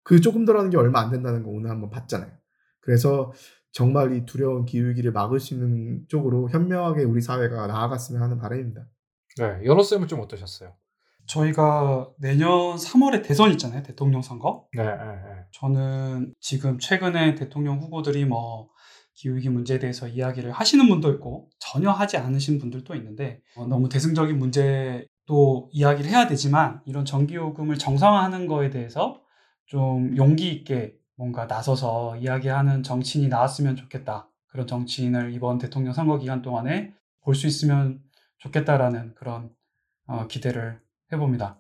그 0.04 0.22
조금 0.22 0.45
더라는 0.45 0.70
게 0.70 0.78
얼마 0.78 1.00
안 1.02 1.10
된다는 1.10 1.41
거 1.43 1.50
오늘 1.50 1.72
한번 1.72 1.89
봤잖아요. 1.89 2.32
그래서 2.82 3.34
정말 3.78 4.15
이 4.15 4.25
두려운 4.25 4.65
기후위기를 4.65 5.11
막을 5.11 5.39
수 5.39 5.53
있는 5.53 6.01
쪽으로 6.07 6.49
현명하게 6.49 7.03
우리 7.03 7.21
사회가 7.21 7.67
나아갔으면 7.67 8.23
하는 8.23 8.39
바람입니다. 8.39 8.88
네, 9.38 9.65
연호 9.65 9.84
쌤은 9.84 10.07
좀 10.07 10.19
어떠셨어요? 10.19 10.73
저희가 11.28 12.09
내년 12.17 12.49
3월에 12.75 13.23
대선 13.23 13.51
있잖아요. 13.51 13.84
대통령 13.84 14.23
선거. 14.23 14.67
네, 14.73 14.84
네, 14.84 14.89
네. 14.89 15.45
저는 15.51 16.34
지금 16.39 16.80
최근에 16.80 17.36
대통령 17.36 17.78
후보들이 17.78 18.25
뭐 18.25 18.69
기후위기 19.13 19.49
문제에 19.49 19.78
대해서 19.78 20.07
이야기를 20.07 20.51
하시는 20.51 20.89
분도 20.89 21.11
있고 21.11 21.51
전혀 21.59 21.91
하지 21.91 22.17
않으신 22.17 22.57
분들도 22.57 22.95
있는데 22.95 23.41
어, 23.55 23.67
너무 23.67 23.89
대승적인 23.89 24.39
문제도 24.39 25.69
이야기를 25.71 26.09
해야 26.09 26.25
되지만 26.25 26.82
이런 26.88 27.05
전기요금을 27.05 27.78
정상화하는 27.78 28.47
거에 28.47 28.71
대해서 28.71 29.21
좀 29.67 30.17
용기 30.17 30.51
있게 30.51 30.97
뭔가 31.18 31.45
나서서 31.45 32.15
이야기하는 32.18 32.84
정치인이 32.84 33.28
나왔으면 33.28 33.76
좋겠다. 33.76 34.30
그런 34.47 34.68
정치인을 34.68 35.34
이번 35.34 35.57
대통령 35.57 35.91
선거 35.93 36.18
기간 36.18 36.41
동안에 36.41 36.93
볼 37.22 37.36
수 37.36 37.47
있으면 37.47 37.99
좋겠다라는 38.38 39.15
그런 39.15 39.49
어, 40.07 40.28
기대를 40.28 40.80
해봅니다. 41.11 41.57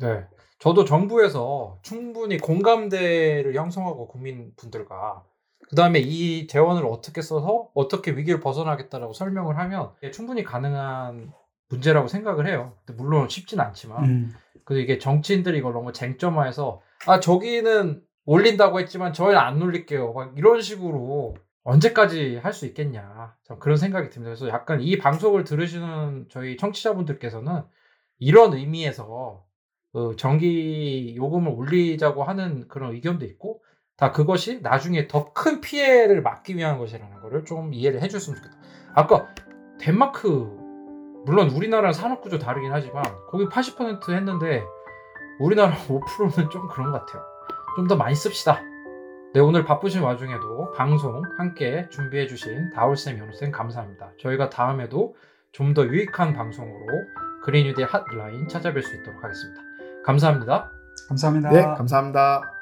네. 0.00 0.26
저도 0.58 0.84
정부에서 0.84 1.78
충분히 1.82 2.36
공감대를 2.38 3.54
형성하고 3.54 4.08
국민분들과 4.08 5.24
그 5.68 5.76
다음에 5.76 6.00
이 6.00 6.46
재원을 6.46 6.84
어떻게 6.84 7.22
써서 7.22 7.70
어떻게 7.74 8.10
위기를 8.10 8.40
벗어나겠다라고 8.40 9.14
설명을 9.14 9.56
하면 9.58 9.92
충분히 10.12 10.44
가능한 10.44 11.32
문제라고 11.70 12.08
생각을 12.08 12.46
해요. 12.46 12.76
물론 12.96 13.28
쉽진 13.28 13.60
않지만 13.60 14.04
음. 14.04 14.32
그래서 14.64 14.82
이게 14.82 14.98
정치인들이 14.98 15.58
이걸 15.58 15.72
너무 15.72 15.92
쟁점화해서 15.92 16.80
아 17.06 17.20
저기는 17.20 18.03
올린다고 18.26 18.80
했지만 18.80 19.12
저희는 19.12 19.38
안 19.38 19.60
올릴게요. 19.62 20.12
막 20.12 20.32
이런 20.36 20.60
식으로 20.60 21.36
언제까지 21.64 22.36
할 22.42 22.52
수 22.52 22.66
있겠냐. 22.66 23.34
참 23.44 23.58
그런 23.58 23.76
생각이 23.76 24.10
듭니다. 24.10 24.34
그래서 24.34 24.48
약간 24.48 24.80
이 24.80 24.98
방송을 24.98 25.44
들으시는 25.44 26.26
저희 26.30 26.56
청취자분들께서는 26.56 27.62
이런 28.18 28.54
의미에서 28.54 29.44
그 29.92 30.14
전기 30.16 31.14
요금을 31.16 31.52
올리자고 31.52 32.24
하는 32.24 32.66
그런 32.68 32.92
의견도 32.94 33.24
있고 33.26 33.62
다 33.96 34.10
그것이 34.12 34.60
나중에 34.60 35.06
더 35.06 35.32
큰 35.32 35.60
피해를 35.60 36.20
막기 36.22 36.56
위한 36.56 36.78
것이라는 36.78 37.20
거를 37.20 37.44
좀 37.44 37.72
이해를 37.72 38.02
해줬으면 38.02 38.36
좋겠다. 38.36 38.56
아까 38.94 39.28
덴마크 39.78 40.28
물론 41.26 41.48
우리나라랑 41.50 41.92
산업구조 41.92 42.38
다르긴 42.38 42.72
하지만 42.72 43.04
거기 43.28 43.46
80% 43.46 44.12
했는데 44.12 44.62
우리나라 45.40 45.74
5%는 45.88 46.50
좀 46.50 46.68
그런 46.68 46.90
것 46.92 47.06
같아요. 47.06 47.22
좀 47.76 47.88
더 47.88 47.96
많이 47.96 48.14
씁시다. 48.14 48.60
네, 49.34 49.40
오늘 49.40 49.64
바쁘신 49.64 50.02
와중에도 50.02 50.70
방송 50.72 51.22
함께 51.36 51.88
준비해 51.90 52.26
주신 52.26 52.70
다울쌤, 52.72 53.18
연우쌤 53.18 53.50
감사합니다. 53.50 54.12
저희가 54.20 54.48
다음에도 54.48 55.14
좀 55.52 55.74
더 55.74 55.84
유익한 55.84 56.34
방송으로 56.34 56.86
그린유디의 57.42 57.86
핫라인 57.88 58.46
찾아뵐 58.46 58.82
수 58.82 58.94
있도록 58.96 59.22
하겠습니다. 59.22 59.60
감사합니다. 60.04 60.70
감사합니다. 61.08 61.50
네, 61.50 61.62
감사합니다. 61.62 62.53